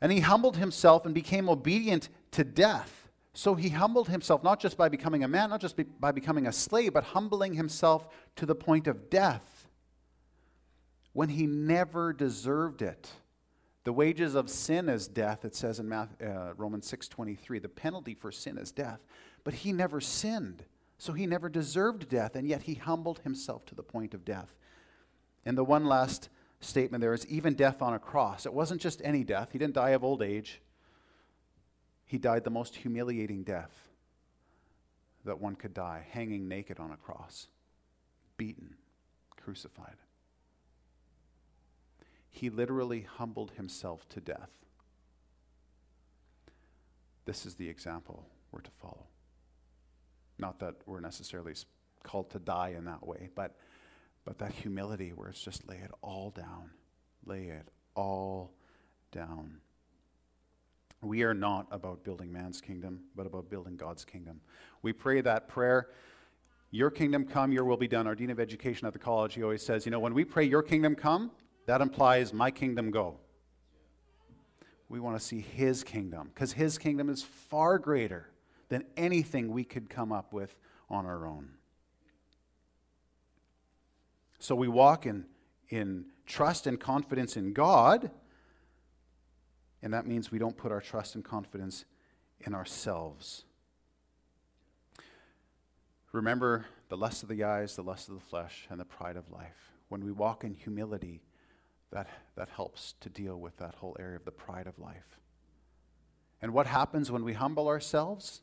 and 0.00 0.10
he 0.10 0.20
humbled 0.20 0.56
himself 0.56 1.04
and 1.04 1.14
became 1.14 1.48
obedient 1.48 2.08
to 2.32 2.44
death 2.44 3.00
so 3.32 3.54
he 3.54 3.68
humbled 3.68 4.08
himself, 4.08 4.42
not 4.42 4.60
just 4.60 4.76
by 4.76 4.88
becoming 4.88 5.22
a 5.22 5.28
man, 5.28 5.50
not 5.50 5.60
just 5.60 5.76
be, 5.76 5.84
by 5.84 6.12
becoming 6.12 6.46
a 6.46 6.52
slave, 6.52 6.92
but 6.92 7.04
humbling 7.04 7.54
himself 7.54 8.08
to 8.36 8.44
the 8.44 8.54
point 8.54 8.86
of 8.86 9.08
death 9.08 9.68
when 11.12 11.28
he 11.28 11.46
never 11.46 12.12
deserved 12.12 12.82
it. 12.82 13.10
The 13.84 13.92
wages 13.92 14.34
of 14.34 14.50
sin 14.50 14.88
is 14.88 15.08
death, 15.08 15.44
it 15.44 15.54
says 15.54 15.78
in 15.78 15.88
Math, 15.88 16.10
uh, 16.20 16.54
Romans 16.56 16.90
6.23. 16.90 17.62
The 17.62 17.68
penalty 17.68 18.14
for 18.14 18.30
sin 18.30 18.58
is 18.58 18.72
death. 18.72 19.00
But 19.42 19.54
he 19.54 19.72
never 19.72 20.00
sinned, 20.00 20.64
so 20.98 21.12
he 21.14 21.24
never 21.24 21.48
deserved 21.48 22.08
death, 22.08 22.36
and 22.36 22.46
yet 22.46 22.62
he 22.62 22.74
humbled 22.74 23.20
himself 23.20 23.64
to 23.66 23.74
the 23.74 23.82
point 23.82 24.12
of 24.12 24.24
death. 24.24 24.56
And 25.46 25.56
the 25.56 25.64
one 25.64 25.86
last 25.86 26.28
statement 26.60 27.00
there 27.00 27.14
is 27.14 27.26
even 27.26 27.54
death 27.54 27.80
on 27.80 27.94
a 27.94 27.98
cross. 27.98 28.44
It 28.44 28.52
wasn't 28.52 28.82
just 28.82 29.00
any 29.02 29.24
death. 29.24 29.52
He 29.52 29.58
didn't 29.58 29.74
die 29.74 29.90
of 29.90 30.04
old 30.04 30.20
age. 30.20 30.60
He 32.10 32.18
died 32.18 32.42
the 32.42 32.50
most 32.50 32.74
humiliating 32.74 33.44
death 33.44 33.70
that 35.24 35.40
one 35.40 35.54
could 35.54 35.72
die, 35.72 36.04
hanging 36.10 36.48
naked 36.48 36.80
on 36.80 36.90
a 36.90 36.96
cross, 36.96 37.46
beaten, 38.36 38.74
crucified. 39.36 39.94
He 42.28 42.50
literally 42.50 43.02
humbled 43.02 43.52
himself 43.52 44.08
to 44.08 44.20
death. 44.20 44.50
This 47.26 47.46
is 47.46 47.54
the 47.54 47.68
example 47.68 48.26
we're 48.50 48.62
to 48.62 48.72
follow. 48.72 49.06
Not 50.36 50.58
that 50.58 50.74
we're 50.86 50.98
necessarily 50.98 51.54
called 52.02 52.30
to 52.30 52.40
die 52.40 52.74
in 52.76 52.86
that 52.86 53.06
way, 53.06 53.28
but, 53.36 53.54
but 54.24 54.36
that 54.38 54.50
humility 54.50 55.12
where 55.14 55.28
it's 55.28 55.40
just 55.40 55.68
lay 55.68 55.76
it 55.76 55.92
all 56.02 56.30
down. 56.30 56.70
Lay 57.24 57.50
it 57.50 57.68
all 57.94 58.50
down. 59.12 59.60
We 61.02 61.22
are 61.22 61.34
not 61.34 61.66
about 61.70 62.04
building 62.04 62.32
man's 62.32 62.60
kingdom, 62.60 63.00
but 63.16 63.26
about 63.26 63.48
building 63.48 63.76
God's 63.76 64.04
kingdom. 64.04 64.40
We 64.82 64.92
pray 64.92 65.20
that 65.22 65.48
prayer, 65.48 65.88
Your 66.70 66.90
kingdom 66.90 67.24
come, 67.24 67.52
Your 67.52 67.64
will 67.64 67.78
be 67.78 67.88
done. 67.88 68.06
Our 68.06 68.14
Dean 68.14 68.30
of 68.30 68.38
Education 68.38 68.86
at 68.86 68.92
the 68.92 68.98
college, 68.98 69.34
he 69.34 69.42
always 69.42 69.64
says, 69.64 69.86
you 69.86 69.90
know, 69.90 70.00
when 70.00 70.12
we 70.14 70.24
pray, 70.24 70.44
Your 70.44 70.62
kingdom 70.62 70.94
come, 70.94 71.30
that 71.66 71.80
implies 71.80 72.32
my 72.32 72.50
kingdom 72.50 72.90
go. 72.90 73.18
We 74.88 75.00
want 75.00 75.18
to 75.18 75.24
see 75.24 75.40
his 75.40 75.84
kingdom 75.84 76.30
because 76.34 76.52
his 76.52 76.76
kingdom 76.76 77.08
is 77.08 77.22
far 77.22 77.78
greater 77.78 78.28
than 78.68 78.84
anything 78.96 79.52
we 79.52 79.64
could 79.64 79.88
come 79.88 80.12
up 80.12 80.32
with 80.32 80.56
on 80.90 81.06
our 81.06 81.26
own. 81.26 81.50
So 84.40 84.54
we 84.54 84.68
walk 84.68 85.06
in, 85.06 85.26
in 85.68 86.06
trust 86.26 86.66
and 86.66 86.80
confidence 86.80 87.36
in 87.36 87.52
God, 87.52 88.10
and 89.82 89.92
that 89.94 90.06
means 90.06 90.30
we 90.30 90.38
don't 90.38 90.56
put 90.56 90.72
our 90.72 90.80
trust 90.80 91.14
and 91.14 91.24
confidence 91.24 91.84
in 92.40 92.54
ourselves. 92.54 93.44
Remember 96.12 96.66
the 96.88 96.96
lust 96.96 97.22
of 97.22 97.28
the 97.28 97.44
eyes, 97.44 97.76
the 97.76 97.82
lust 97.82 98.08
of 98.08 98.14
the 98.14 98.20
flesh, 98.20 98.66
and 98.68 98.80
the 98.80 98.84
pride 98.84 99.16
of 99.16 99.30
life. 99.30 99.72
When 99.88 100.04
we 100.04 100.12
walk 100.12 100.44
in 100.44 100.54
humility, 100.54 101.22
that, 101.92 102.08
that 102.36 102.48
helps 102.48 102.94
to 103.00 103.08
deal 103.08 103.38
with 103.38 103.56
that 103.58 103.76
whole 103.76 103.96
area 103.98 104.16
of 104.16 104.24
the 104.24 104.30
pride 104.30 104.66
of 104.66 104.78
life. 104.78 105.18
And 106.42 106.52
what 106.52 106.66
happens 106.66 107.10
when 107.10 107.24
we 107.24 107.34
humble 107.34 107.68
ourselves? 107.68 108.42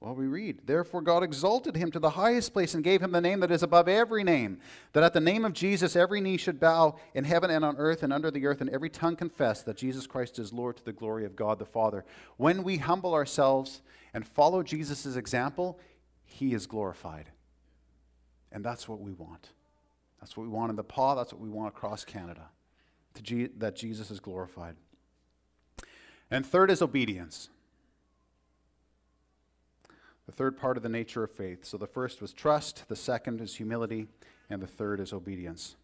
Well, 0.00 0.14
we 0.14 0.26
read, 0.26 0.60
Therefore 0.64 1.02
God 1.02 1.24
exalted 1.24 1.74
him 1.74 1.90
to 1.90 1.98
the 1.98 2.10
highest 2.10 2.52
place 2.52 2.72
and 2.72 2.84
gave 2.84 3.02
him 3.02 3.10
the 3.10 3.20
name 3.20 3.40
that 3.40 3.50
is 3.50 3.64
above 3.64 3.88
every 3.88 4.22
name, 4.22 4.60
that 4.92 5.02
at 5.02 5.12
the 5.12 5.20
name 5.20 5.44
of 5.44 5.54
Jesus 5.54 5.96
every 5.96 6.20
knee 6.20 6.36
should 6.36 6.60
bow 6.60 6.96
in 7.14 7.24
heaven 7.24 7.50
and 7.50 7.64
on 7.64 7.76
earth 7.78 8.04
and 8.04 8.12
under 8.12 8.30
the 8.30 8.46
earth, 8.46 8.60
and 8.60 8.70
every 8.70 8.90
tongue 8.90 9.16
confess 9.16 9.62
that 9.62 9.76
Jesus 9.76 10.06
Christ 10.06 10.38
is 10.38 10.52
Lord 10.52 10.76
to 10.76 10.84
the 10.84 10.92
glory 10.92 11.24
of 11.24 11.34
God 11.34 11.58
the 11.58 11.66
Father. 11.66 12.04
When 12.36 12.62
we 12.62 12.76
humble 12.76 13.12
ourselves 13.12 13.82
and 14.14 14.26
follow 14.26 14.62
Jesus' 14.62 15.16
example, 15.16 15.80
he 16.24 16.54
is 16.54 16.68
glorified. 16.68 17.30
And 18.52 18.64
that's 18.64 18.88
what 18.88 19.00
we 19.00 19.12
want. 19.12 19.48
That's 20.20 20.36
what 20.36 20.44
we 20.44 20.50
want 20.50 20.70
in 20.70 20.76
the 20.76 20.84
Pas, 20.84 21.16
that's 21.16 21.32
what 21.32 21.42
we 21.42 21.50
want 21.50 21.68
across 21.68 22.04
Canada 22.04 22.48
G- 23.20 23.48
that 23.56 23.74
Jesus 23.74 24.12
is 24.12 24.20
glorified. 24.20 24.76
And 26.30 26.46
third 26.46 26.70
is 26.70 26.82
obedience. 26.82 27.48
The 30.28 30.32
third 30.32 30.58
part 30.58 30.76
of 30.76 30.82
the 30.82 30.90
nature 30.90 31.24
of 31.24 31.30
faith. 31.30 31.64
So 31.64 31.78
the 31.78 31.86
first 31.86 32.20
was 32.20 32.34
trust, 32.34 32.84
the 32.88 32.94
second 32.94 33.40
is 33.40 33.56
humility, 33.56 34.08
and 34.50 34.60
the 34.60 34.66
third 34.66 35.00
is 35.00 35.14
obedience. 35.14 35.74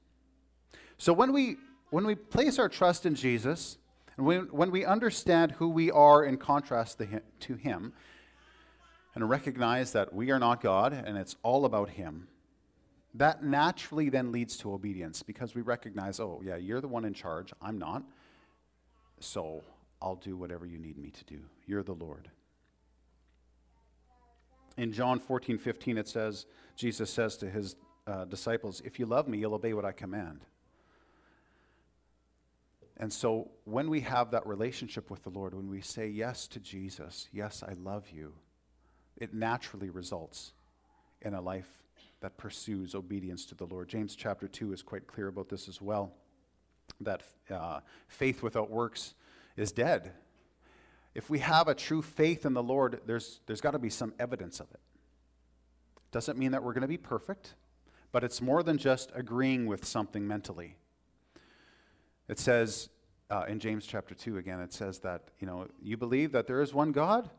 So 0.98 1.14
when 1.14 1.32
we 1.32 1.56
when 1.88 2.04
we 2.04 2.14
place 2.14 2.58
our 2.58 2.68
trust 2.68 3.06
in 3.06 3.14
Jesus, 3.14 3.78
and 4.18 4.26
when, 4.26 4.42
when 4.50 4.70
we 4.70 4.84
understand 4.84 5.52
who 5.52 5.70
we 5.70 5.90
are 5.90 6.22
in 6.22 6.36
contrast 6.36 7.00
to 7.40 7.54
him, 7.54 7.94
and 9.14 9.30
recognize 9.30 9.92
that 9.92 10.12
we 10.12 10.30
are 10.30 10.38
not 10.38 10.60
God 10.60 10.92
and 10.92 11.16
it's 11.16 11.36
all 11.42 11.64
about 11.64 11.88
him, 11.88 12.28
that 13.14 13.42
naturally 13.42 14.10
then 14.10 14.30
leads 14.30 14.58
to 14.58 14.74
obedience 14.74 15.22
because 15.22 15.54
we 15.54 15.62
recognize, 15.62 16.20
oh, 16.20 16.42
yeah, 16.44 16.56
you're 16.56 16.82
the 16.82 16.88
one 16.88 17.06
in 17.06 17.14
charge. 17.14 17.50
I'm 17.62 17.78
not. 17.78 18.02
So 19.20 19.62
I'll 20.02 20.16
do 20.16 20.36
whatever 20.36 20.66
you 20.66 20.78
need 20.78 20.98
me 20.98 21.10
to 21.10 21.24
do. 21.24 21.40
You're 21.66 21.84
the 21.84 21.94
Lord. 21.94 22.28
In 24.76 24.92
John 24.92 25.20
14, 25.20 25.58
15, 25.58 25.98
it 25.98 26.08
says, 26.08 26.46
Jesus 26.76 27.10
says 27.10 27.36
to 27.38 27.48
his 27.48 27.76
uh, 28.06 28.24
disciples, 28.24 28.82
If 28.84 28.98
you 28.98 29.06
love 29.06 29.28
me, 29.28 29.38
you'll 29.38 29.54
obey 29.54 29.72
what 29.72 29.84
I 29.84 29.92
command. 29.92 30.40
And 32.96 33.12
so 33.12 33.50
when 33.64 33.90
we 33.90 34.00
have 34.00 34.30
that 34.30 34.46
relationship 34.46 35.10
with 35.10 35.22
the 35.24 35.30
Lord, 35.30 35.54
when 35.54 35.68
we 35.68 35.80
say 35.80 36.08
yes 36.08 36.46
to 36.48 36.60
Jesus, 36.60 37.28
yes, 37.32 37.62
I 37.66 37.72
love 37.74 38.08
you, 38.10 38.34
it 39.16 39.34
naturally 39.34 39.90
results 39.90 40.52
in 41.20 41.34
a 41.34 41.40
life 41.40 41.68
that 42.20 42.36
pursues 42.36 42.94
obedience 42.94 43.44
to 43.46 43.54
the 43.54 43.66
Lord. 43.66 43.88
James 43.88 44.14
chapter 44.14 44.46
2 44.48 44.72
is 44.72 44.82
quite 44.82 45.06
clear 45.06 45.28
about 45.28 45.48
this 45.48 45.68
as 45.68 45.80
well 45.80 46.12
that 47.00 47.22
uh, 47.50 47.80
faith 48.08 48.42
without 48.42 48.70
works 48.70 49.14
is 49.56 49.72
dead. 49.72 50.12
If 51.14 51.30
we 51.30 51.38
have 51.38 51.68
a 51.68 51.74
true 51.74 52.02
faith 52.02 52.44
in 52.44 52.54
the 52.54 52.62
Lord, 52.62 53.00
there's, 53.06 53.40
there's 53.46 53.60
got 53.60 53.70
to 53.72 53.78
be 53.78 53.90
some 53.90 54.12
evidence 54.18 54.60
of 54.60 54.70
it. 54.72 54.80
Doesn't 56.10 56.38
mean 56.38 56.52
that 56.52 56.62
we're 56.62 56.72
going 56.72 56.82
to 56.82 56.88
be 56.88 56.96
perfect, 56.98 57.54
but 58.12 58.24
it's 58.24 58.40
more 58.40 58.62
than 58.62 58.78
just 58.78 59.10
agreeing 59.14 59.66
with 59.66 59.84
something 59.84 60.26
mentally. 60.26 60.76
It 62.28 62.38
says 62.38 62.88
uh, 63.30 63.44
in 63.48 63.58
James 63.58 63.86
chapter 63.86 64.14
2 64.14 64.38
again, 64.38 64.60
it 64.60 64.72
says 64.72 65.00
that, 65.00 65.22
you 65.40 65.46
know, 65.46 65.68
you 65.82 65.96
believe 65.96 66.32
that 66.32 66.46
there 66.46 66.60
is 66.60 66.74
one 66.74 66.92
God? 66.92 67.30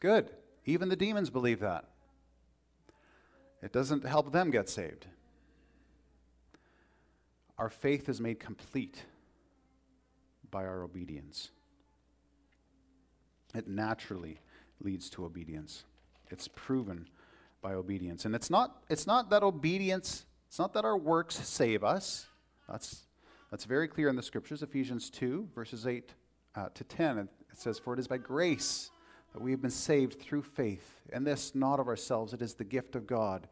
Good. 0.00 0.30
Even 0.64 0.88
the 0.88 0.96
demons 0.96 1.30
believe 1.30 1.60
that. 1.60 1.84
It 3.62 3.72
doesn't 3.72 4.04
help 4.04 4.32
them 4.32 4.50
get 4.50 4.68
saved. 4.68 5.06
Our 7.56 7.70
faith 7.70 8.08
is 8.08 8.20
made 8.20 8.40
complete 8.40 9.04
by 10.50 10.64
our 10.64 10.82
obedience. 10.82 11.50
It 13.54 13.68
naturally 13.68 14.40
leads 14.80 15.08
to 15.10 15.24
obedience. 15.24 15.84
It's 16.30 16.48
proven 16.48 17.08
by 17.62 17.74
obedience. 17.74 18.24
And 18.24 18.34
it's 18.34 18.50
not, 18.50 18.82
it's 18.90 19.06
not 19.06 19.30
that 19.30 19.42
obedience, 19.42 20.26
it's 20.48 20.58
not 20.58 20.72
that 20.74 20.84
our 20.84 20.98
works 20.98 21.36
save 21.36 21.82
us. 21.82 22.26
That's, 22.68 23.06
that's 23.50 23.64
very 23.64 23.88
clear 23.88 24.08
in 24.08 24.16
the 24.16 24.22
scriptures. 24.22 24.62
Ephesians 24.62 25.10
2, 25.10 25.48
verses 25.54 25.86
8 25.86 26.12
uh, 26.54 26.68
to 26.74 26.84
10. 26.84 27.18
It 27.18 27.28
says, 27.54 27.78
For 27.78 27.94
it 27.94 28.00
is 28.00 28.08
by 28.08 28.18
grace 28.18 28.90
that 29.32 29.42
we 29.42 29.50
have 29.50 29.60
been 29.60 29.70
saved 29.70 30.20
through 30.20 30.42
faith, 30.42 31.00
and 31.12 31.26
this 31.26 31.54
not 31.54 31.80
of 31.80 31.88
ourselves, 31.88 32.32
it 32.32 32.40
is 32.40 32.54
the 32.54 32.64
gift 32.64 32.94
of 32.94 33.06
God, 33.06 33.48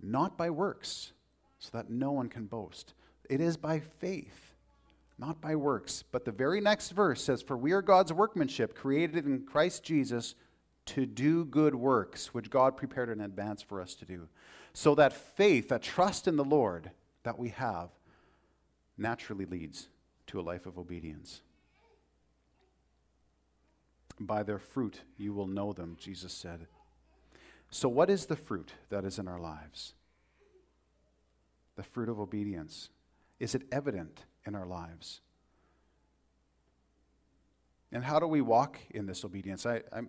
not 0.00 0.38
by 0.38 0.50
works, 0.50 1.12
so 1.58 1.70
that 1.72 1.90
no 1.90 2.12
one 2.12 2.28
can 2.28 2.46
boast. 2.46 2.94
It 3.28 3.40
is 3.40 3.56
by 3.56 3.80
faith, 3.80 4.54
not 5.18 5.40
by 5.40 5.56
works. 5.56 6.04
But 6.10 6.24
the 6.24 6.32
very 6.32 6.60
next 6.60 6.90
verse 6.90 7.22
says, 7.22 7.42
For 7.42 7.56
we 7.56 7.72
are 7.72 7.82
God's 7.82 8.12
workmanship, 8.12 8.74
created 8.74 9.26
in 9.26 9.44
Christ 9.44 9.82
Jesus 9.82 10.34
to 10.86 11.06
do 11.06 11.44
good 11.44 11.74
works, 11.74 12.32
which 12.32 12.50
God 12.50 12.76
prepared 12.76 13.08
in 13.08 13.20
advance 13.20 13.62
for 13.62 13.80
us 13.80 13.94
to 13.96 14.04
do. 14.04 14.28
So 14.72 14.94
that 14.94 15.12
faith, 15.12 15.68
that 15.68 15.82
trust 15.82 16.28
in 16.28 16.36
the 16.36 16.44
Lord 16.44 16.90
that 17.22 17.38
we 17.38 17.48
have, 17.50 17.90
naturally 18.98 19.46
leads 19.46 19.88
to 20.28 20.40
a 20.40 20.42
life 20.42 20.66
of 20.66 20.78
obedience. 20.78 21.42
By 24.18 24.42
their 24.42 24.58
fruit 24.58 25.00
you 25.16 25.32
will 25.32 25.46
know 25.46 25.72
them, 25.72 25.96
Jesus 25.98 26.32
said. 26.32 26.66
So, 27.70 27.88
what 27.88 28.08
is 28.08 28.26
the 28.26 28.36
fruit 28.36 28.72
that 28.90 29.04
is 29.04 29.18
in 29.18 29.28
our 29.28 29.40
lives? 29.40 29.94
The 31.74 31.82
fruit 31.82 32.08
of 32.08 32.18
obedience. 32.18 32.90
Is 33.38 33.54
it 33.54 33.62
evident 33.70 34.24
in 34.46 34.54
our 34.54 34.66
lives? 34.66 35.20
And 37.92 38.04
how 38.04 38.18
do 38.18 38.26
we 38.26 38.40
walk 38.40 38.78
in 38.90 39.06
this 39.06 39.24
obedience? 39.24 39.64
I, 39.64 39.82
am 39.92 40.08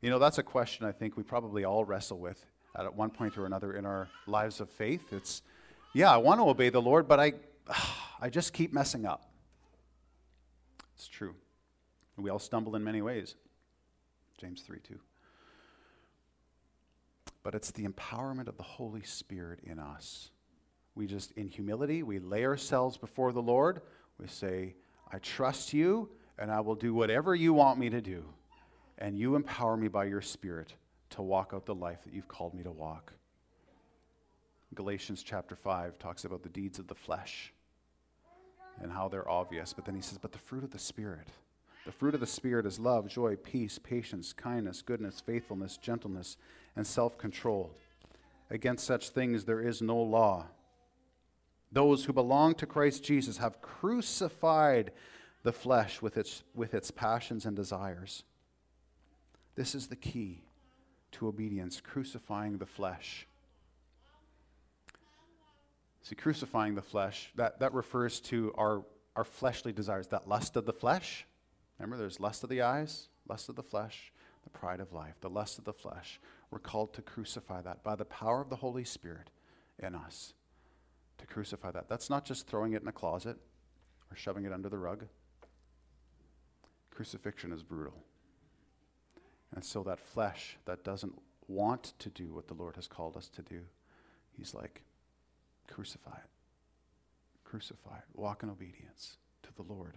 you 0.00 0.10
know, 0.10 0.18
that's 0.18 0.38
a 0.38 0.42
question 0.42 0.86
I 0.86 0.92
think 0.92 1.16
we 1.16 1.22
probably 1.22 1.64
all 1.64 1.84
wrestle 1.84 2.18
with 2.18 2.44
at 2.76 2.94
one 2.94 3.10
point 3.10 3.36
or 3.36 3.46
another 3.46 3.74
in 3.74 3.84
our 3.84 4.08
lives 4.26 4.60
of 4.60 4.70
faith. 4.70 5.12
It's, 5.12 5.42
yeah, 5.92 6.12
I 6.12 6.18
want 6.18 6.40
to 6.40 6.48
obey 6.48 6.68
the 6.68 6.80
Lord, 6.80 7.08
but 7.08 7.18
I, 7.18 7.32
I 8.20 8.30
just 8.30 8.52
keep 8.52 8.72
messing 8.72 9.06
up. 9.06 9.30
It's 10.94 11.08
true. 11.08 11.34
We 12.16 12.30
all 12.30 12.38
stumble 12.38 12.74
in 12.74 12.82
many 12.82 13.02
ways. 13.02 13.34
James 14.38 14.62
3 14.62 14.78
2. 14.80 14.98
But 17.42 17.54
it's 17.54 17.70
the 17.70 17.86
empowerment 17.86 18.48
of 18.48 18.56
the 18.56 18.62
Holy 18.62 19.02
Spirit 19.02 19.60
in 19.62 19.78
us. 19.78 20.30
We 20.98 21.06
just, 21.06 21.30
in 21.36 21.46
humility, 21.46 22.02
we 22.02 22.18
lay 22.18 22.44
ourselves 22.44 22.96
before 22.96 23.30
the 23.30 23.40
Lord. 23.40 23.82
We 24.18 24.26
say, 24.26 24.74
I 25.12 25.20
trust 25.20 25.72
you, 25.72 26.08
and 26.36 26.50
I 26.50 26.58
will 26.58 26.74
do 26.74 26.92
whatever 26.92 27.36
you 27.36 27.52
want 27.52 27.78
me 27.78 27.88
to 27.88 28.00
do. 28.00 28.24
And 28.98 29.16
you 29.16 29.36
empower 29.36 29.76
me 29.76 29.86
by 29.86 30.06
your 30.06 30.20
Spirit 30.20 30.74
to 31.10 31.22
walk 31.22 31.52
out 31.54 31.66
the 31.66 31.74
life 31.74 32.02
that 32.02 32.12
you've 32.12 32.26
called 32.26 32.52
me 32.52 32.64
to 32.64 32.72
walk. 32.72 33.12
Galatians 34.74 35.22
chapter 35.22 35.54
5 35.54 36.00
talks 36.00 36.24
about 36.24 36.42
the 36.42 36.48
deeds 36.48 36.80
of 36.80 36.88
the 36.88 36.96
flesh 36.96 37.52
and 38.82 38.90
how 38.90 39.06
they're 39.06 39.30
obvious. 39.30 39.72
But 39.72 39.84
then 39.84 39.94
he 39.94 40.02
says, 40.02 40.18
But 40.18 40.32
the 40.32 40.38
fruit 40.38 40.64
of 40.64 40.72
the 40.72 40.80
Spirit. 40.80 41.28
The 41.86 41.92
fruit 41.92 42.14
of 42.14 42.20
the 42.20 42.26
Spirit 42.26 42.66
is 42.66 42.80
love, 42.80 43.06
joy, 43.06 43.36
peace, 43.36 43.78
patience, 43.78 44.32
kindness, 44.32 44.82
goodness, 44.82 45.22
faithfulness, 45.24 45.76
gentleness, 45.76 46.36
and 46.74 46.84
self 46.84 47.16
control. 47.16 47.70
Against 48.50 48.84
such 48.84 49.10
things 49.10 49.44
there 49.44 49.60
is 49.60 49.80
no 49.80 49.96
law. 49.96 50.46
Those 51.70 52.04
who 52.04 52.12
belong 52.12 52.54
to 52.56 52.66
Christ 52.66 53.04
Jesus 53.04 53.38
have 53.38 53.60
crucified 53.60 54.92
the 55.42 55.52
flesh 55.52 56.00
with 56.02 56.16
its, 56.16 56.42
with 56.54 56.74
its 56.74 56.90
passions 56.90 57.44
and 57.44 57.54
desires. 57.54 58.24
This 59.54 59.74
is 59.74 59.88
the 59.88 59.96
key 59.96 60.44
to 61.12 61.28
obedience 61.28 61.80
crucifying 61.80 62.58
the 62.58 62.66
flesh. 62.66 63.26
See, 66.02 66.14
crucifying 66.14 66.74
the 66.74 66.82
flesh, 66.82 67.30
that, 67.34 67.60
that 67.60 67.74
refers 67.74 68.20
to 68.20 68.52
our, 68.56 68.82
our 69.14 69.24
fleshly 69.24 69.72
desires, 69.72 70.06
that 70.08 70.28
lust 70.28 70.56
of 70.56 70.64
the 70.64 70.72
flesh. 70.72 71.26
Remember, 71.78 71.98
there's 71.98 72.18
lust 72.18 72.42
of 72.42 72.50
the 72.50 72.62
eyes, 72.62 73.08
lust 73.28 73.48
of 73.48 73.56
the 73.56 73.62
flesh, 73.62 74.12
the 74.42 74.50
pride 74.50 74.80
of 74.80 74.92
life, 74.92 75.16
the 75.20 75.28
lust 75.28 75.58
of 75.58 75.64
the 75.64 75.72
flesh. 75.72 76.18
We're 76.50 76.60
called 76.60 76.94
to 76.94 77.02
crucify 77.02 77.60
that 77.62 77.82
by 77.82 77.94
the 77.94 78.06
power 78.06 78.40
of 78.40 78.48
the 78.48 78.56
Holy 78.56 78.84
Spirit 78.84 79.30
in 79.78 79.94
us. 79.94 80.32
To 81.18 81.26
crucify 81.26 81.70
that. 81.72 81.88
That's 81.88 82.08
not 82.08 82.24
just 82.24 82.46
throwing 82.46 82.72
it 82.72 82.82
in 82.82 82.88
a 82.88 82.92
closet 82.92 83.36
or 84.10 84.16
shoving 84.16 84.44
it 84.44 84.52
under 84.52 84.68
the 84.68 84.78
rug. 84.78 85.06
Crucifixion 86.90 87.52
is 87.52 87.62
brutal. 87.62 87.94
And 89.54 89.64
so 89.64 89.82
that 89.84 89.98
flesh 89.98 90.58
that 90.64 90.84
doesn't 90.84 91.14
want 91.46 91.94
to 91.98 92.08
do 92.10 92.34
what 92.34 92.48
the 92.48 92.54
Lord 92.54 92.76
has 92.76 92.86
called 92.86 93.16
us 93.16 93.28
to 93.28 93.42
do, 93.42 93.60
He's 94.36 94.54
like, 94.54 94.82
crucify 95.66 96.16
it. 96.16 96.30
Crucify 97.44 97.96
it. 97.96 98.04
Walk 98.14 98.42
in 98.42 98.50
obedience 98.50 99.16
to 99.42 99.48
the 99.56 99.62
Lord. 99.62 99.96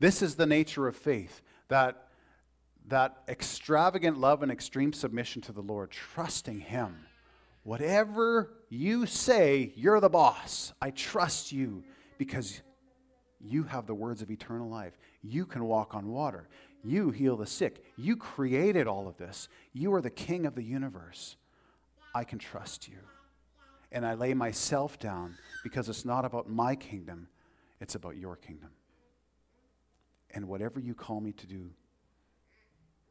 This 0.00 0.22
is 0.22 0.34
the 0.34 0.46
nature 0.46 0.88
of 0.88 0.96
faith 0.96 1.42
that, 1.68 2.08
that 2.88 3.18
extravagant 3.28 4.18
love 4.18 4.42
and 4.42 4.50
extreme 4.50 4.92
submission 4.92 5.42
to 5.42 5.52
the 5.52 5.60
Lord, 5.60 5.90
trusting 5.90 6.60
Him. 6.60 7.06
Whatever 7.62 8.50
you 8.70 9.04
say, 9.04 9.72
you're 9.74 10.00
the 10.00 10.08
boss. 10.08 10.72
I 10.80 10.90
trust 10.90 11.50
you 11.50 11.82
because 12.18 12.62
you 13.40 13.64
have 13.64 13.86
the 13.86 13.94
words 13.94 14.22
of 14.22 14.30
eternal 14.30 14.68
life. 14.68 14.96
You 15.22 15.44
can 15.44 15.64
walk 15.64 15.94
on 15.94 16.08
water. 16.08 16.48
You 16.84 17.10
heal 17.10 17.36
the 17.36 17.46
sick. 17.46 17.84
You 17.96 18.16
created 18.16 18.86
all 18.86 19.08
of 19.08 19.16
this. 19.16 19.48
You 19.72 19.92
are 19.94 20.00
the 20.00 20.08
king 20.08 20.46
of 20.46 20.54
the 20.54 20.62
universe. 20.62 21.36
I 22.14 22.22
can 22.22 22.38
trust 22.38 22.88
you. 22.88 22.98
And 23.90 24.06
I 24.06 24.14
lay 24.14 24.34
myself 24.34 25.00
down 25.00 25.36
because 25.64 25.88
it's 25.88 26.04
not 26.04 26.24
about 26.24 26.48
my 26.48 26.76
kingdom, 26.76 27.28
it's 27.80 27.96
about 27.96 28.16
your 28.16 28.36
kingdom. 28.36 28.70
And 30.32 30.46
whatever 30.46 30.78
you 30.78 30.94
call 30.94 31.20
me 31.20 31.32
to 31.32 31.46
do, 31.46 31.70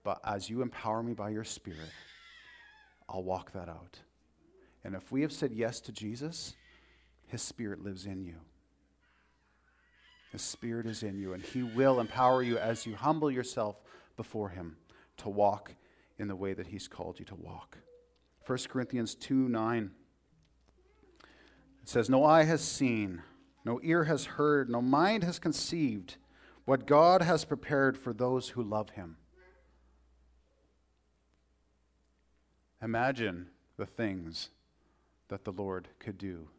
but 0.05 0.21
as 0.23 0.49
you 0.49 0.61
empower 0.61 1.03
me 1.03 1.13
by 1.13 1.31
your 1.31 1.43
Spirit, 1.43 1.91
I'll 3.09 3.23
walk 3.23 3.51
that 3.51 3.67
out. 3.67 3.99
And 4.89 4.95
if 4.95 5.11
we 5.11 5.21
have 5.21 5.31
said 5.31 5.51
yes 5.51 5.79
to 5.81 5.91
Jesus, 5.91 6.55
His 7.27 7.43
Spirit 7.43 7.83
lives 7.83 8.07
in 8.07 8.23
you. 8.23 8.37
His 10.31 10.41
Spirit 10.41 10.87
is 10.87 11.03
in 11.03 11.19
you, 11.19 11.33
and 11.33 11.43
He 11.43 11.61
will 11.61 11.99
empower 11.99 12.41
you 12.41 12.57
as 12.57 12.87
you 12.87 12.95
humble 12.95 13.29
yourself 13.29 13.75
before 14.17 14.49
Him 14.49 14.77
to 15.17 15.29
walk 15.29 15.75
in 16.17 16.27
the 16.27 16.35
way 16.35 16.55
that 16.55 16.65
He's 16.65 16.87
called 16.87 17.19
you 17.19 17.25
to 17.25 17.35
walk. 17.35 17.77
1 18.47 18.57
Corinthians 18.67 19.13
2 19.13 19.47
9. 19.47 19.91
It 21.83 21.87
says, 21.87 22.09
No 22.09 22.25
eye 22.25 22.45
has 22.45 22.61
seen, 22.61 23.21
no 23.63 23.79
ear 23.83 24.05
has 24.05 24.25
heard, 24.25 24.71
no 24.71 24.81
mind 24.81 25.23
has 25.23 25.37
conceived 25.37 26.17
what 26.65 26.87
God 26.87 27.21
has 27.21 27.45
prepared 27.45 27.95
for 27.95 28.11
those 28.11 28.49
who 28.49 28.63
love 28.63 28.89
Him. 28.89 29.17
Imagine 32.81 33.49
the 33.77 33.85
things 33.85 34.49
that 35.29 35.45
the 35.45 35.51
Lord 35.51 35.87
could 35.99 36.17
do 36.17 36.49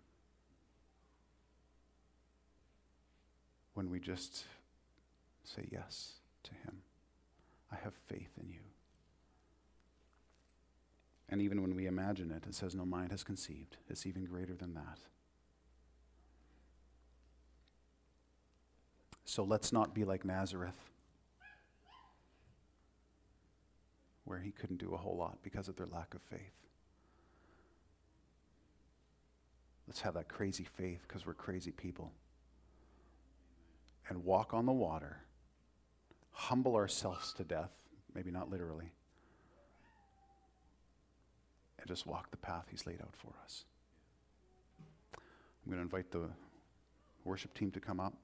when 3.74 3.90
we 3.90 4.00
just 4.00 4.44
say 5.44 5.66
yes 5.70 6.14
to 6.44 6.50
Him. 6.52 6.78
I 7.70 7.76
have 7.76 7.94
faith 8.08 8.30
in 8.40 8.48
you. 8.48 8.60
And 11.28 11.40
even 11.40 11.62
when 11.62 11.76
we 11.76 11.86
imagine 11.86 12.32
it, 12.32 12.44
it 12.48 12.54
says, 12.54 12.74
No 12.74 12.84
mind 12.84 13.12
has 13.12 13.22
conceived. 13.22 13.76
It's 13.88 14.04
even 14.06 14.24
greater 14.24 14.54
than 14.54 14.74
that. 14.74 14.98
So 19.24 19.44
let's 19.44 19.72
not 19.72 19.94
be 19.94 20.04
like 20.04 20.24
Nazareth, 20.24 20.90
where 24.24 24.40
he 24.40 24.50
couldn't 24.50 24.78
do 24.78 24.92
a 24.92 24.96
whole 24.96 25.16
lot 25.16 25.38
because 25.44 25.68
of 25.68 25.76
their 25.76 25.86
lack 25.86 26.14
of 26.14 26.22
faith. 26.22 26.59
Let's 29.90 30.02
have 30.02 30.14
that 30.14 30.28
crazy 30.28 30.62
faith 30.62 31.00
because 31.08 31.26
we're 31.26 31.34
crazy 31.34 31.72
people 31.72 32.12
and 34.08 34.24
walk 34.24 34.54
on 34.54 34.64
the 34.64 34.72
water, 34.72 35.16
humble 36.30 36.76
ourselves 36.76 37.32
to 37.32 37.42
death, 37.42 37.72
maybe 38.14 38.30
not 38.30 38.48
literally, 38.48 38.92
and 41.76 41.88
just 41.88 42.06
walk 42.06 42.30
the 42.30 42.36
path 42.36 42.66
He's 42.70 42.86
laid 42.86 43.00
out 43.00 43.16
for 43.16 43.32
us. 43.42 43.64
I'm 45.16 45.72
going 45.72 45.78
to 45.78 45.82
invite 45.82 46.12
the 46.12 46.30
worship 47.24 47.52
team 47.54 47.72
to 47.72 47.80
come 47.80 47.98
up. 47.98 48.14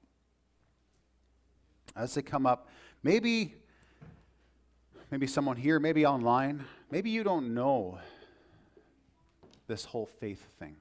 As 1.96 2.14
they 2.14 2.22
come 2.22 2.46
up, 2.46 2.68
maybe 3.02 3.56
maybe 5.10 5.26
someone 5.26 5.56
here, 5.56 5.80
maybe 5.80 6.06
online, 6.06 6.64
maybe 6.92 7.10
you 7.10 7.24
don't 7.24 7.54
know 7.54 7.98
this 9.66 9.84
whole 9.84 10.06
faith 10.06 10.46
thing. 10.60 10.76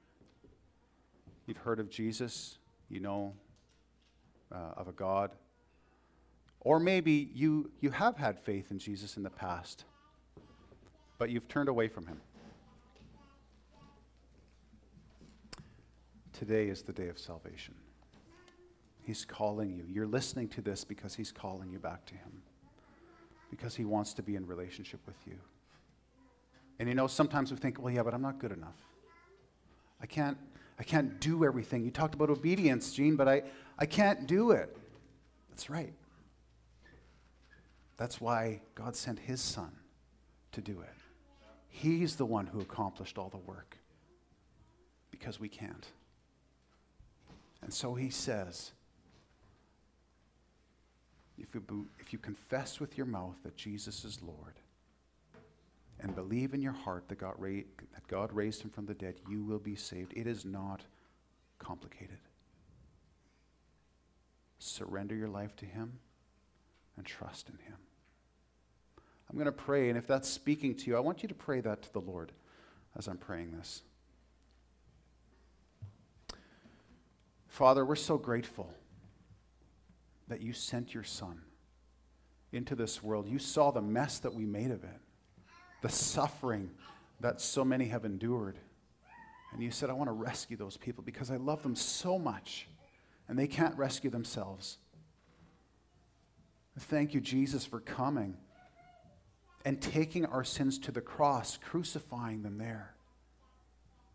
You've 1.46 1.58
heard 1.58 1.80
of 1.80 1.88
Jesus, 1.90 2.58
you 2.88 3.00
know 3.00 3.34
uh, 4.52 4.72
of 4.76 4.88
a 4.88 4.92
God. 4.92 5.30
Or 6.60 6.80
maybe 6.80 7.30
you, 7.34 7.70
you 7.80 7.90
have 7.90 8.16
had 8.16 8.38
faith 8.38 8.70
in 8.70 8.78
Jesus 8.78 9.16
in 9.16 9.22
the 9.22 9.30
past, 9.30 9.84
but 11.18 11.30
you've 11.30 11.48
turned 11.48 11.68
away 11.68 11.88
from 11.88 12.06
him. 12.06 12.20
Today 16.32 16.68
is 16.68 16.82
the 16.82 16.92
day 16.92 17.08
of 17.08 17.18
salvation. 17.18 17.74
He's 19.06 19.24
calling 19.24 19.72
you. 19.72 19.84
You're 19.88 20.06
listening 20.06 20.48
to 20.48 20.60
this 20.60 20.84
because 20.84 21.14
He's 21.14 21.30
calling 21.30 21.70
you 21.70 21.78
back 21.78 22.04
to 22.06 22.14
Him, 22.14 22.42
because 23.50 23.76
He 23.76 23.84
wants 23.84 24.12
to 24.14 24.22
be 24.22 24.34
in 24.34 24.46
relationship 24.46 25.00
with 25.06 25.16
you. 25.26 25.36
And 26.78 26.88
you 26.88 26.94
know, 26.94 27.06
sometimes 27.06 27.52
we 27.52 27.56
think, 27.56 27.80
well, 27.80 27.94
yeah, 27.94 28.02
but 28.02 28.12
I'm 28.12 28.20
not 28.20 28.38
good 28.40 28.50
enough. 28.50 28.76
I 30.02 30.06
can't, 30.06 30.36
I 30.78 30.82
can't 30.82 31.20
do 31.20 31.44
everything. 31.44 31.84
You 31.84 31.90
talked 31.90 32.14
about 32.14 32.30
obedience, 32.30 32.92
Gene, 32.92 33.16
but 33.16 33.28
I, 33.28 33.42
I 33.78 33.86
can't 33.86 34.26
do 34.26 34.50
it. 34.50 34.76
That's 35.50 35.70
right. 35.70 35.94
That's 37.96 38.20
why 38.20 38.60
God 38.74 38.94
sent 38.94 39.18
his 39.18 39.40
son 39.40 39.72
to 40.52 40.60
do 40.60 40.80
it. 40.80 40.88
He's 41.68 42.16
the 42.16 42.26
one 42.26 42.46
who 42.46 42.60
accomplished 42.60 43.16
all 43.16 43.28
the 43.28 43.36
work 43.38 43.78
because 45.10 45.40
we 45.40 45.48
can't. 45.48 45.86
And 47.62 47.72
so 47.72 47.94
he 47.94 48.10
says, 48.10 48.72
if 51.38 51.54
you, 51.54 51.86
if 51.98 52.12
you 52.12 52.18
confess 52.18 52.80
with 52.80 52.96
your 52.96 53.06
mouth 53.06 53.36
that 53.44 53.56
Jesus 53.56 54.04
is 54.04 54.20
Lord 54.22 54.54
and 56.00 56.14
believe 56.14 56.54
in 56.54 56.62
your 56.62 56.72
heart 56.72 57.08
that 57.08 57.18
God, 57.18 57.34
ra- 57.38 57.62
that 57.94 58.06
God 58.08 58.32
raised 58.32 58.62
him 58.62 58.70
from 58.70 58.86
the 58.86 58.94
dead, 58.94 59.16
you 59.28 59.42
will 59.42 59.58
be 59.58 59.76
saved. 59.76 60.12
It 60.14 60.26
is 60.26 60.44
not 60.44 60.82
complicated. 61.58 62.18
Surrender 64.58 65.14
your 65.14 65.28
life 65.28 65.54
to 65.56 65.66
Him 65.66 65.98
and 66.96 67.04
trust 67.04 67.48
in 67.48 67.58
Him. 67.66 67.76
I'm 69.28 69.36
going 69.36 69.46
to 69.46 69.52
pray, 69.52 69.88
and 69.88 69.98
if 69.98 70.06
that's 70.06 70.28
speaking 70.28 70.74
to 70.76 70.86
you, 70.86 70.96
I 70.96 71.00
want 71.00 71.22
you 71.22 71.28
to 71.28 71.34
pray 71.34 71.60
that 71.60 71.82
to 71.82 71.92
the 71.92 72.00
Lord 72.00 72.32
as 72.96 73.08
I'm 73.08 73.18
praying 73.18 73.52
this. 73.52 73.82
Father, 77.48 77.84
we're 77.84 77.96
so 77.96 78.18
grateful 78.18 78.72
that 80.28 80.40
you 80.40 80.52
sent 80.52 80.94
your 80.94 81.04
Son 81.04 81.40
into 82.52 82.74
this 82.74 83.02
world. 83.02 83.28
You 83.28 83.38
saw 83.38 83.70
the 83.70 83.82
mess 83.82 84.18
that 84.20 84.34
we 84.34 84.46
made 84.46 84.70
of 84.70 84.84
it, 84.84 85.00
the 85.86 85.92
suffering 85.92 86.68
that 87.20 87.40
so 87.40 87.64
many 87.64 87.86
have 87.86 88.04
endured. 88.04 88.58
And 89.52 89.62
you 89.62 89.70
said, 89.70 89.88
I 89.88 89.92
want 89.92 90.08
to 90.08 90.12
rescue 90.12 90.56
those 90.56 90.76
people 90.76 91.04
because 91.04 91.30
I 91.30 91.36
love 91.36 91.62
them 91.62 91.76
so 91.76 92.18
much 92.18 92.66
and 93.28 93.38
they 93.38 93.46
can't 93.46 93.76
rescue 93.78 94.10
themselves. 94.10 94.78
Thank 96.76 97.14
you, 97.14 97.20
Jesus, 97.20 97.64
for 97.64 97.78
coming 97.78 98.36
and 99.64 99.80
taking 99.80 100.26
our 100.26 100.42
sins 100.42 100.76
to 100.80 100.92
the 100.92 101.00
cross, 101.00 101.56
crucifying 101.56 102.42
them 102.42 102.58
there, 102.58 102.94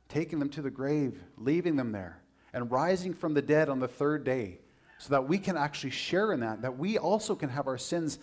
taking 0.10 0.40
them 0.40 0.50
to 0.50 0.62
the 0.62 0.70
grave, 0.70 1.24
leaving 1.38 1.78
them 1.78 1.94
there, 1.94 2.22
and 2.54 2.70
rising 2.70 3.14
from 3.14 3.34
the 3.34 3.42
dead 3.42 3.70
on 3.70 3.80
the 3.80 3.88
third 3.88 4.26
day 4.26 4.60
so 4.98 5.10
that 5.12 5.26
we 5.26 5.38
can 5.38 5.56
actually 5.56 5.92
share 5.92 6.34
in 6.34 6.42
that, 6.42 6.64
that 6.64 6.78
we 6.78 6.98
also 6.98 7.34
can 7.34 7.50
have 7.50 7.68
our 7.68 7.78
sins 7.78 8.20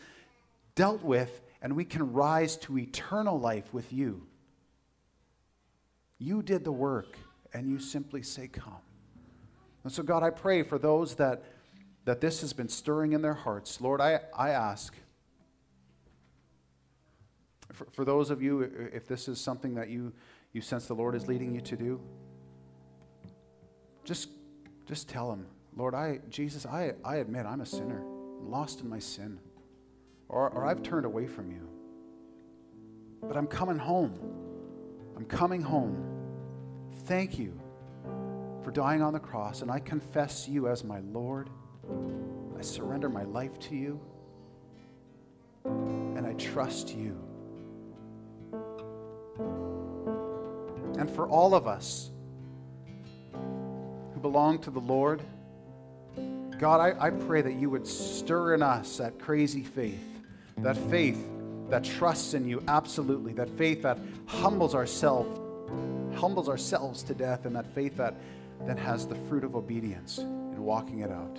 dealt 0.74 1.02
with 1.02 1.40
and 1.60 1.74
we 1.74 1.84
can 1.84 2.12
rise 2.12 2.56
to 2.56 2.78
eternal 2.78 3.38
life 3.38 3.72
with 3.72 3.92
you. 3.92 4.26
You 6.18 6.42
did 6.42 6.64
the 6.64 6.72
work, 6.72 7.16
and 7.52 7.68
you 7.68 7.78
simply 7.78 8.22
say, 8.22 8.48
Come. 8.48 8.82
And 9.84 9.92
so, 9.92 10.02
God, 10.02 10.22
I 10.22 10.30
pray 10.30 10.62
for 10.62 10.78
those 10.78 11.14
that, 11.16 11.44
that 12.04 12.20
this 12.20 12.40
has 12.40 12.52
been 12.52 12.68
stirring 12.68 13.12
in 13.12 13.22
their 13.22 13.34
hearts. 13.34 13.80
Lord, 13.80 14.00
I, 14.00 14.20
I 14.36 14.50
ask, 14.50 14.94
for, 17.72 17.86
for 17.92 18.04
those 18.04 18.30
of 18.30 18.42
you, 18.42 18.90
if 18.92 19.06
this 19.06 19.28
is 19.28 19.40
something 19.40 19.74
that 19.76 19.88
you, 19.88 20.12
you 20.52 20.60
sense 20.60 20.86
the 20.86 20.94
Lord 20.94 21.14
is 21.14 21.28
leading 21.28 21.54
you 21.54 21.60
to 21.62 21.76
do, 21.76 22.00
just, 24.04 24.30
just 24.86 25.08
tell 25.08 25.32
Him, 25.32 25.46
Lord, 25.76 25.94
I, 25.94 26.20
Jesus, 26.28 26.66
I, 26.66 26.94
I 27.04 27.16
admit 27.16 27.46
I'm 27.46 27.60
a 27.60 27.66
sinner, 27.66 28.00
I'm 28.00 28.50
lost 28.50 28.80
in 28.80 28.88
my 28.88 28.98
sin, 28.98 29.38
or, 30.28 30.50
or 30.50 30.66
I've 30.66 30.82
turned 30.82 31.06
away 31.06 31.26
from 31.26 31.50
you. 31.50 31.68
But 33.22 33.36
I'm 33.36 33.46
coming 33.46 33.78
home. 33.78 34.18
I'm 35.16 35.24
coming 35.24 35.62
home. 35.62 36.04
Thank 37.06 37.38
you 37.38 37.58
for 38.62 38.70
dying 38.70 39.02
on 39.02 39.12
the 39.12 39.18
cross, 39.18 39.62
and 39.62 39.70
I 39.70 39.80
confess 39.80 40.48
you 40.48 40.68
as 40.68 40.84
my 40.84 41.00
Lord. 41.00 41.50
I 42.58 42.62
surrender 42.62 43.08
my 43.08 43.24
life 43.24 43.58
to 43.60 43.76
you, 43.76 44.00
and 45.64 46.26
I 46.26 46.34
trust 46.34 46.94
you. 46.94 47.16
And 50.98 51.08
for 51.10 51.28
all 51.28 51.54
of 51.54 51.66
us 51.66 52.10
who 54.12 54.20
belong 54.20 54.58
to 54.60 54.70
the 54.70 54.80
Lord, 54.80 55.22
God, 56.58 56.80
I, 56.80 57.06
I 57.06 57.10
pray 57.10 57.40
that 57.40 57.54
you 57.54 57.70
would 57.70 57.86
stir 57.86 58.54
in 58.54 58.62
us 58.62 58.96
that 58.96 59.20
crazy 59.20 59.62
faith, 59.62 60.17
that 60.62 60.76
faith 60.90 61.28
that 61.68 61.84
trusts 61.84 62.34
in 62.34 62.48
you 62.48 62.62
absolutely, 62.68 63.32
that 63.34 63.48
faith 63.50 63.82
that 63.82 63.98
humbles 64.26 64.74
ourselves, 64.74 65.38
humbles 66.18 66.48
ourselves 66.48 67.02
to 67.04 67.14
death, 67.14 67.44
and 67.44 67.54
that 67.54 67.66
faith 67.74 67.96
that 67.96 68.14
then 68.66 68.76
has 68.76 69.06
the 69.06 69.14
fruit 69.14 69.44
of 69.44 69.54
obedience 69.54 70.18
in 70.18 70.62
walking 70.62 71.00
it 71.00 71.10
out. 71.10 71.38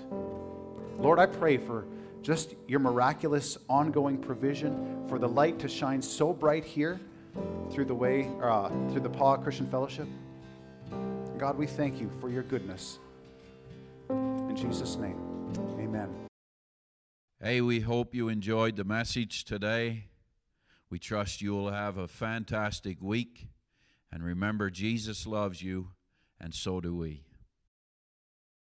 Lord, 0.98 1.20
I 1.20 1.26
pray 1.26 1.58
for 1.58 1.86
just 2.22 2.56
your 2.68 2.80
miraculous 2.80 3.58
ongoing 3.70 4.18
provision 4.18 5.06
for 5.08 5.20
the 5.20 5.28
light 5.28 5.60
to 5.60 5.68
shine 5.68 6.02
so 6.02 6.34
bright 6.34 6.66
here 6.66 7.00
through 7.72 7.86
the 7.86 7.96
way 7.96 8.30
uh, 8.42 8.70
through 8.92 9.02
the 9.02 9.10
Pas 9.10 9.40
Christian 9.42 9.68
Fellowship. 9.68 10.08
God, 11.38 11.58
we 11.58 11.68
thank 11.68 12.02
you 12.02 12.12
for 12.20 12.30
your 12.30 12.44
goodness. 12.44 13.00
In 14.10 14.56
Jesus' 14.56 14.98
name, 14.98 15.18
amen. 15.80 16.29
Hey, 17.42 17.62
we 17.62 17.80
hope 17.80 18.14
you 18.14 18.28
enjoyed 18.28 18.76
the 18.76 18.84
message 18.84 19.46
today. 19.46 20.08
We 20.90 21.00
trust 21.00 21.42
you 21.42 21.52
will 21.52 21.72
have 21.72 21.98
a 21.98 22.06
fantastic 22.06 23.02
week. 23.02 23.48
And 24.12 24.22
remember, 24.22 24.70
Jesus 24.70 25.26
loves 25.26 25.62
you, 25.62 25.92
and 26.38 26.54
so 26.54 26.82
do 26.82 26.94
we. 26.94 27.29